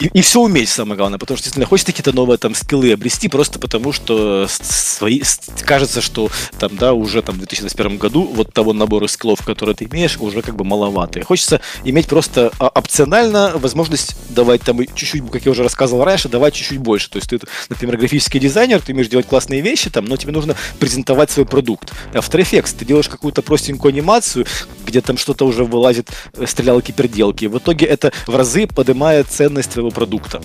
[0.01, 3.28] и, и все уметь, самое главное, потому что действительно хочется какие-то новые там скиллы обрести,
[3.28, 5.22] просто потому что свои,
[5.64, 9.84] кажется, что там, да, уже там в 2021 году вот того набора скиллов, которые ты
[9.84, 11.24] имеешь, уже как бы маловато.
[11.24, 16.55] хочется иметь просто а, опционально возможность давать там чуть-чуть, как я уже рассказывал раньше, давать
[16.55, 17.11] чуть-чуть больше.
[17.11, 20.55] То есть ты, например, графический дизайнер, ты умеешь делать классные вещи там, но тебе нужно
[20.78, 21.92] презентовать свой продукт.
[22.12, 24.46] After Effects, ты делаешь какую-то простенькую анимацию,
[24.86, 27.46] где там что-то уже вылазит, э, стрелялки-переделки.
[27.46, 30.41] В итоге это в разы поднимает ценность твоего продукта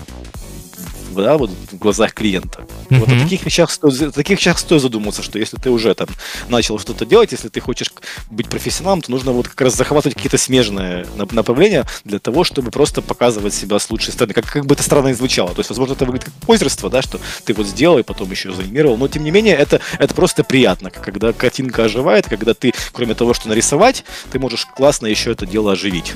[1.22, 2.60] да, вот в глазах клиента.
[2.60, 2.98] Mm-hmm.
[2.98, 6.08] Вот о таких вещах, стоит, о таких вещах стоит задуматься, что если ты уже там
[6.48, 7.92] начал что-то делать, если ты хочешь
[8.30, 13.02] быть профессионалом, то нужно вот как раз захватывать какие-то смежные направления для того, чтобы просто
[13.02, 14.34] показывать себя с лучшей стороны.
[14.34, 15.50] Как, как бы это странно не звучало.
[15.50, 18.52] То есть, возможно, это выглядит как позерство, да, что ты вот сделал и потом еще
[18.52, 23.14] заанимировал, но тем не менее это, это просто приятно, когда картинка оживает, когда ты, кроме
[23.14, 26.14] того, что нарисовать, ты можешь классно еще это дело оживить.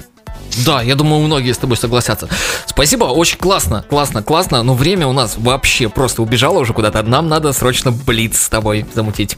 [0.65, 2.29] Да, я думаю, многие с тобой согласятся.
[2.67, 7.03] Спасибо, очень классно, классно, классно, но время у нас вообще просто убежало уже куда-то.
[7.03, 9.37] Нам надо срочно блиц с тобой замутить.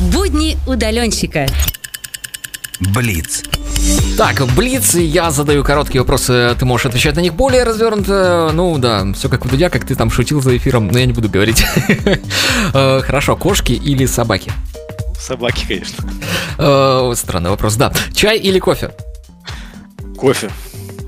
[0.00, 1.46] Будни удаленщика.
[2.80, 3.42] Блиц.
[4.16, 8.50] Так, Блиц, я задаю короткие вопросы, ты можешь отвечать на них более развернуто.
[8.52, 11.12] Ну да, все как у Дудя, как ты там шутил за эфиром, но я не
[11.12, 11.64] буду говорить.
[12.74, 14.50] Э, хорошо, кошки или собаки?
[15.18, 16.08] Собаки, конечно.
[16.58, 17.92] Э, странный вопрос, да.
[18.14, 18.92] Чай или кофе?
[20.22, 20.52] Кофе.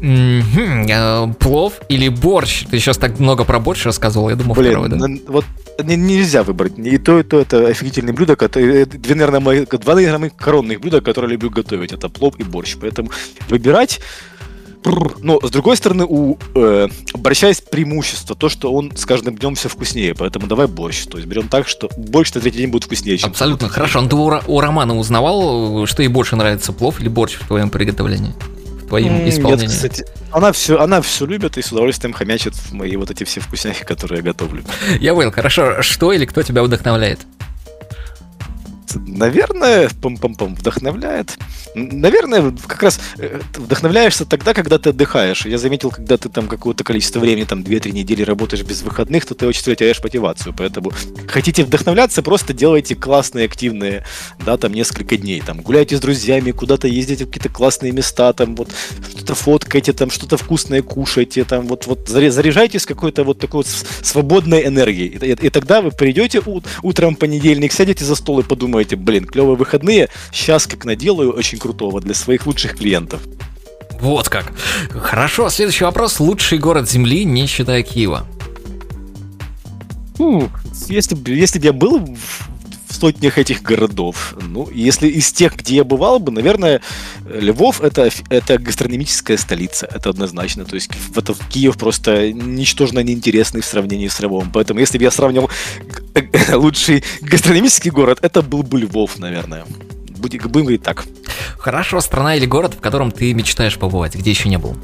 [0.00, 1.34] Mm-hmm.
[1.34, 2.64] Плов или борщ?
[2.68, 5.22] Ты сейчас так много про борщ рассказывал, я думал, Блин, второй, да?
[5.28, 5.44] вот
[5.84, 6.76] нельзя выбрать.
[6.78, 8.34] И то, и то это офигительные блюда.
[8.34, 11.92] Которые, э, две, наверное, мои, два, наверное, моих коронных блюда, которые люблю готовить.
[11.92, 12.74] Это плов и борщ.
[12.80, 13.10] Поэтому
[13.48, 14.00] выбирать
[15.20, 19.54] Но, с другой стороны, у э, борща есть преимущество, то, что он с каждым днем
[19.54, 21.04] все вкуснее, поэтому давай борщ.
[21.04, 23.68] То есть берем так, что борщ на третий день будет вкуснее, чем Абсолютно.
[23.68, 24.00] Хорошо.
[24.00, 27.70] Ну, ты у, у Романа узнавал, что ей больше нравится, плов или борщ в твоем
[27.70, 28.34] приготовлении?
[28.84, 29.62] В твоем М, исполнении?
[29.66, 33.40] Нет, кстати, она все, она все любит и с удовольствием хомячит мои вот эти все
[33.40, 34.64] вкусняхи, которые я готовлю.
[35.00, 35.32] Я понял.
[35.32, 35.82] Хорошо.
[35.82, 37.20] Что или кто тебя вдохновляет?
[39.06, 41.36] Наверное, пам-пам-пам, вдохновляет.
[41.74, 45.46] Наверное, как раз э, вдохновляешься тогда, когда ты отдыхаешь.
[45.46, 49.34] Я заметил, когда ты там какое-то количество времени, там 2-3 недели работаешь без выходных, то
[49.34, 50.54] ты очень сильно теряешь мотивацию.
[50.56, 50.92] Поэтому
[51.26, 54.04] хотите вдохновляться, просто делайте классные, активные,
[54.44, 55.40] да, там несколько дней.
[55.44, 58.68] Там гуляйте с друзьями, куда-то ездите в какие-то классные места, там вот
[59.16, 63.66] что-то фоткайте, там что-то вкусное кушайте, там вот, вот заряжайтесь какой-то вот такой вот
[64.02, 65.08] свободной энергией.
[65.08, 68.83] И, и- и тогда вы придете у- утром в понедельник, сядете за стол и подумаете,
[68.92, 73.22] блин, клевые выходные, сейчас как наделаю очень крутого для своих лучших клиентов.
[74.00, 74.52] Вот как.
[74.90, 75.48] Хорошо.
[75.48, 76.20] Следующий вопрос.
[76.20, 78.26] Лучший город Земли, не считая Киева.
[80.18, 80.48] Ну,
[80.88, 82.53] если, если бы я был в
[83.04, 86.80] сотнях этих городов, ну, если из тех, где я бывал бы, наверное,
[87.28, 90.64] Львов это, это гастрономическая столица, это однозначно.
[90.64, 94.50] То есть в это Киев просто ничтожно неинтересный в сравнении с Львовом.
[94.52, 95.50] Поэтому если бы я сравнивал
[96.14, 99.66] г- лучший гастрономический город, это был бы Львов, наверное.
[100.16, 101.04] Будем говорить так.
[101.58, 102.00] Хорошо.
[102.00, 104.76] Страна или город, в котором ты мечтаешь побывать, где еще не был?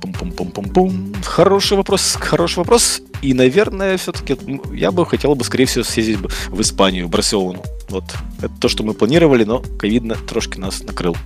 [0.00, 1.14] Пум-пум-пум-пум-пум.
[1.24, 3.00] Хороший вопрос, хороший вопрос.
[3.22, 4.36] И, наверное, все-таки
[4.72, 7.62] я бы хотел бы, скорее всего, съездить бы в Испанию, в Барселону.
[7.88, 8.04] Вот.
[8.38, 11.16] Это то, что мы планировали, но ковид на- трошки нас накрыл.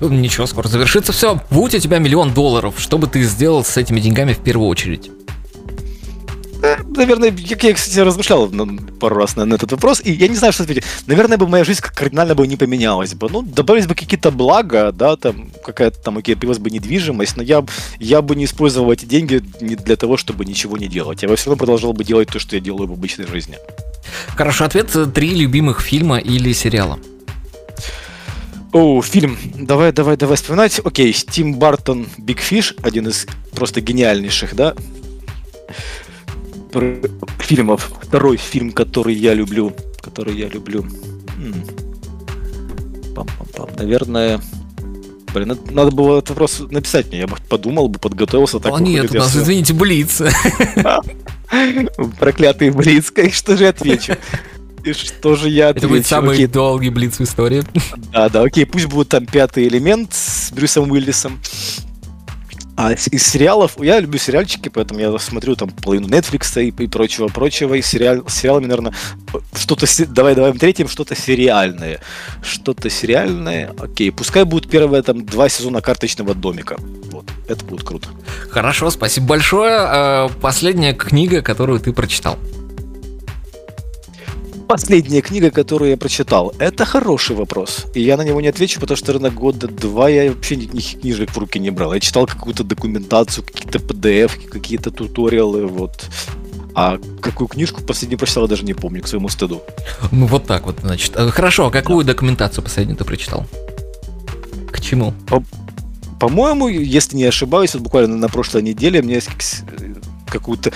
[0.00, 1.40] Ничего, скоро завершится все.
[1.50, 5.10] Будь у тебя миллион долларов, что бы ты сделал с этими деньгами в первую очередь?
[6.96, 8.48] Наверное, как я, кстати, размышлял
[9.00, 10.84] пару раз на, на этот вопрос, и я не знаю, что ответить.
[11.06, 13.28] Наверное, бы моя жизнь кардинально бы не поменялась бы.
[13.28, 17.64] Ну, добавились бы какие-то блага, да, там, какая-то там, окей, появилась бы недвижимость, но я,
[17.98, 21.22] я бы не использовал эти деньги не для того, чтобы ничего не делать.
[21.22, 23.58] Я бы все равно продолжал бы делать то, что я делаю в обычной жизни.
[24.36, 26.98] Хорошо, ответ три любимых фильма или сериала.
[28.72, 29.36] О, фильм.
[29.56, 30.80] Давай, давай, давай вспоминать.
[30.84, 34.74] Окей, Тим Бартон Биг Фиш, один из просто гениальнейших, да,
[37.38, 37.90] фильмов.
[38.02, 40.84] Второй фильм, который я люблю, который я люблю.
[43.14, 43.70] Пам-пам-пам.
[43.78, 44.40] Наверное,
[45.34, 48.58] Блин, надо, надо было этот вопрос написать мне, я бы подумал бы, подготовился.
[48.60, 50.20] Так О нет, у нас, всё- извините, Блиц.
[52.18, 54.16] Проклятый Блиц, и что же я отвечу?
[54.84, 56.08] И что же я Это будет отвечу?
[56.08, 57.62] самый Окей, долгий Блиц в истории.
[58.12, 61.40] Да, да, окей, пусть будет там пятый элемент с Брюсом Уиллисом.
[62.76, 67.28] А из сериалов, я люблю сериальчики, поэтому я смотрю там половину Netflix и, и прочего,
[67.28, 67.74] прочего.
[67.74, 68.94] И сериал, сериалами, наверное,
[69.54, 72.00] что-то, давай, давай третьим, что-то сериальное.
[72.42, 74.10] Что-то сериальное, окей.
[74.10, 76.76] Пускай будет первые там два сезона карточного домика.
[77.10, 78.08] Вот, это будет круто.
[78.50, 79.72] Хорошо, спасибо большое.
[79.72, 82.38] Э, Последняя книга, которую ты прочитал.
[84.72, 87.84] Последняя книга, которую я прочитал, это хороший вопрос.
[87.92, 91.30] И я на него не отвечу, потому что, наверное, года два я вообще никаких книжек
[91.30, 91.92] в руки не брал.
[91.92, 96.06] Я читал какую-то документацию, какие-то PDF, какие-то туториалы, вот.
[96.74, 99.60] А какую книжку последнюю прочитал, я даже не помню, к своему стыду.
[100.10, 101.16] Ну вот так вот, значит.
[101.16, 103.44] Э, Хорошо, а какую документацию последнюю ты прочитал?
[104.70, 105.12] К чему?
[106.18, 109.20] По-моему, если не ошибаюсь, вот буквально на прошлой неделе мне
[110.28, 110.72] какую-то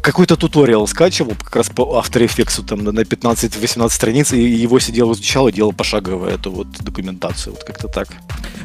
[0.00, 4.78] какой-то туториал скачивал как раз по After Effects там на на 15-18 страниц, и его
[4.78, 8.08] сидел, изучал и делал пошагово эту вот документацию, вот как-то так.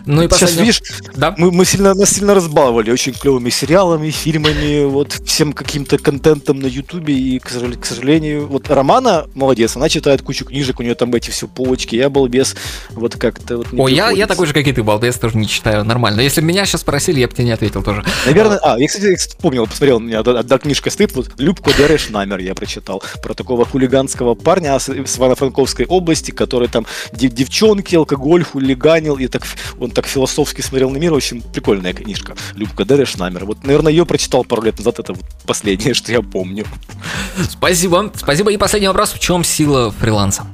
[0.06, 0.82] Ну и Сейчас, видишь,
[1.16, 1.36] Да?
[1.38, 6.68] мы, мы сильно, нас сильно разбаловали очень клевыми сериалами, фильмами, вот всем каким-то контентом на
[6.68, 10.96] Ютубе, и, к сожалению, к сожалению, вот Романа молодец, она читает кучу книжек, у нее
[10.96, 12.56] там эти все полочки, я был без,
[12.92, 15.48] вот как-то вот не Ой, я, я такой же, как и ты, балбес, тоже не
[15.48, 16.22] читаю нормально.
[16.22, 18.04] Если бы меня сейчас спросили, я бы тебе не ответил тоже.
[18.26, 21.32] Наверное, а, я, кстати, я, кстати, помнил, посмотрел, у меня одна, одна книжка стоит, вот
[21.38, 27.34] Любко Дереш Намер я прочитал, про такого хулиганского парня с, Ивано-Франковской области, который там дев-
[27.34, 29.44] девчонки, алкоголь, хулиганил, и так
[29.80, 33.46] он так философски смотрел на мир, очень прикольная книжка, Любка Дереш Намер.
[33.46, 36.66] Вот, наверное, ее прочитал пару лет назад, это вот последнее, что я помню.
[37.50, 38.12] Спасибо.
[38.16, 38.52] Спасибо.
[38.52, 39.12] И последний вопрос.
[39.12, 40.48] В чем сила фриланса?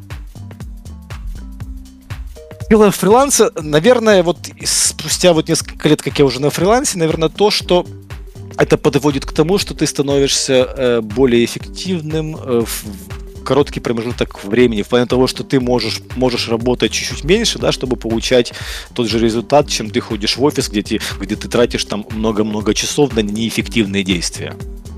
[2.70, 7.52] Сила фриланса, наверное, вот спустя вот несколько лет, как я уже на фрилансе, наверное, то,
[7.52, 7.86] что
[8.58, 14.82] это подводит к тому, что ты становишься э, более эффективным э, в короткий промежуток времени,
[14.82, 18.54] в плане того, что ты можешь, можешь работать чуть-чуть меньше, да, чтобы получать
[18.94, 22.74] тот же результат, чем ты ходишь в офис, где, ты где ты тратишь там много-много
[22.74, 24.56] часов на неэффективные действия.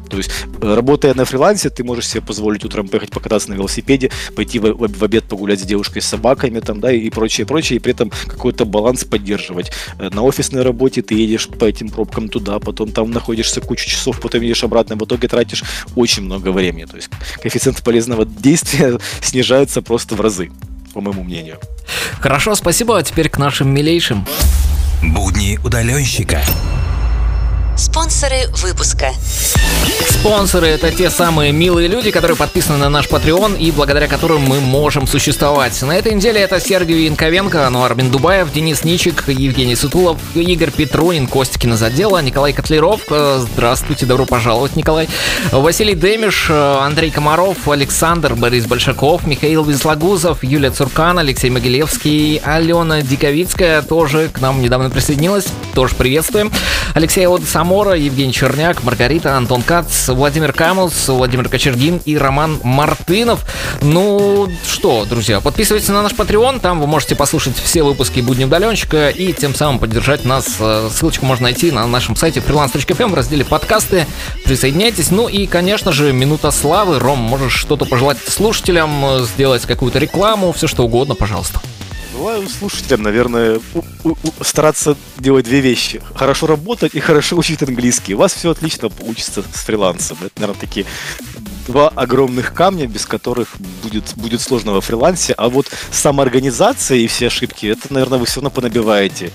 [0.10, 0.32] То есть,
[0.62, 4.74] э, работая на фрилансе, ты можешь себе позволить утром поехать покататься на велосипеде, пойти в,
[4.74, 8.12] в, обед погулять с девушкой, с собаками, там, да, и прочее, прочее, и при этом
[8.28, 9.72] какой-то баланс поддерживать.
[10.00, 14.20] Э, на офисной работе ты едешь по этим пробкам туда, потом там находишься кучу часов,
[14.20, 15.64] потом едешь обратно, в итоге тратишь
[15.96, 16.86] очень много времени.
[16.86, 17.10] То есть
[17.42, 20.52] коэффициент полезного действия снижается просто в разы,
[20.94, 21.60] по моему мнению.
[22.20, 22.98] Хорошо, спасибо.
[22.98, 24.26] А теперь к нашим милейшим.
[25.02, 26.42] Будни удаленщика.
[27.78, 29.12] Спонсоры выпуска.
[30.10, 34.60] Спонсоры— это те самые милые люди, которые подписаны на наш Patreon и благодаря которым мы
[34.60, 35.80] можем существовать.
[35.84, 41.60] На этой неделе это Сергей Янковенко, Ануар Бендубаев, Денис Ничик, Евгений Сутулов, Игорь Петрунин, Костя
[41.60, 43.02] Кинозадела, Николай Котлеров.
[43.12, 45.08] Э, здравствуйте, добро пожаловать, Николай.
[45.52, 53.02] Василий Демиш, э, Андрей Комаров, Александр, Борис Большаков, Михаил Визлагузов, Юлия Цуркан, Алексей Могилевский, Алена
[53.02, 55.46] Диковицкая тоже к нам недавно присоединилась.
[55.76, 56.52] Тоже приветствуем.
[56.96, 63.44] Алексей Одесам Самора, Евгений Черняк, Маргарита, Антон Кац, Владимир Камус, Владимир Кочергин и Роман Мартынов.
[63.82, 69.10] Ну что, друзья, подписывайтесь на наш Patreon, там вы можете послушать все выпуски Будни удаленщика
[69.10, 70.56] и тем самым поддержать нас.
[70.62, 74.08] Э, ссылочку можно найти на нашем сайте freelance.fm в разделе подкасты.
[74.46, 75.12] Присоединяйтесь.
[75.12, 77.00] Ну и, конечно же, минута славы.
[77.00, 81.60] Ром, можешь что-то пожелать слушателям, э, сделать какую-то рекламу, все что угодно, пожалуйста.
[82.18, 86.02] Желаю слушателям, наверное, у, у, стараться делать две вещи.
[86.16, 88.16] Хорошо работать и хорошо учить английский.
[88.16, 90.18] У вас все отлично получится с фрилансом.
[90.22, 90.88] Это, наверное, такие
[91.68, 93.50] два огромных камня, без которых
[93.84, 95.34] будет, будет сложно во фрилансе.
[95.34, 99.32] А вот самоорганизация и все ошибки, это, наверное, вы все равно понабиваете.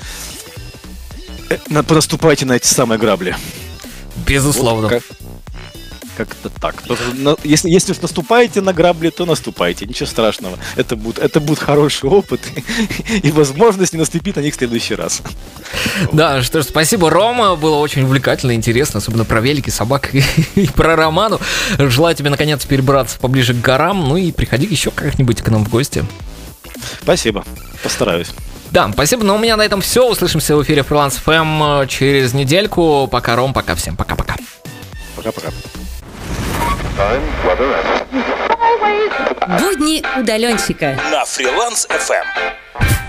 [1.51, 3.37] Э, наступайте на эти самые грабли.
[4.27, 4.89] Безусловно.
[4.89, 5.03] Вот как,
[6.17, 6.83] как-то так.
[7.45, 10.59] Если, если уж наступаете на грабли, то наступайте, ничего страшного.
[10.77, 12.41] Это будет, это будет хороший опыт
[13.23, 15.23] и возможность не наступить на них в следующий раз.
[16.13, 17.57] Да, что ж, спасибо, Рома.
[17.57, 20.11] Было очень увлекательно, интересно, особенно про велики, собак
[20.55, 21.41] и про Роману.
[21.79, 25.71] Желаю тебе, наконец, перебраться поближе к горам, ну и приходи еще как-нибудь к нам в
[25.71, 26.05] гости.
[27.03, 27.45] Спасибо,
[27.83, 28.29] постараюсь.
[28.73, 29.23] Да, спасибо.
[29.23, 30.09] Но у меня на этом все.
[30.09, 33.07] Услышимся в эфире Freelance FM через недельку.
[33.07, 33.97] Пока, Ром, пока всем.
[33.97, 34.37] Пока-пока.
[35.15, 35.51] Пока-пока.
[39.59, 43.02] Будни удаленщика на фриланс FM.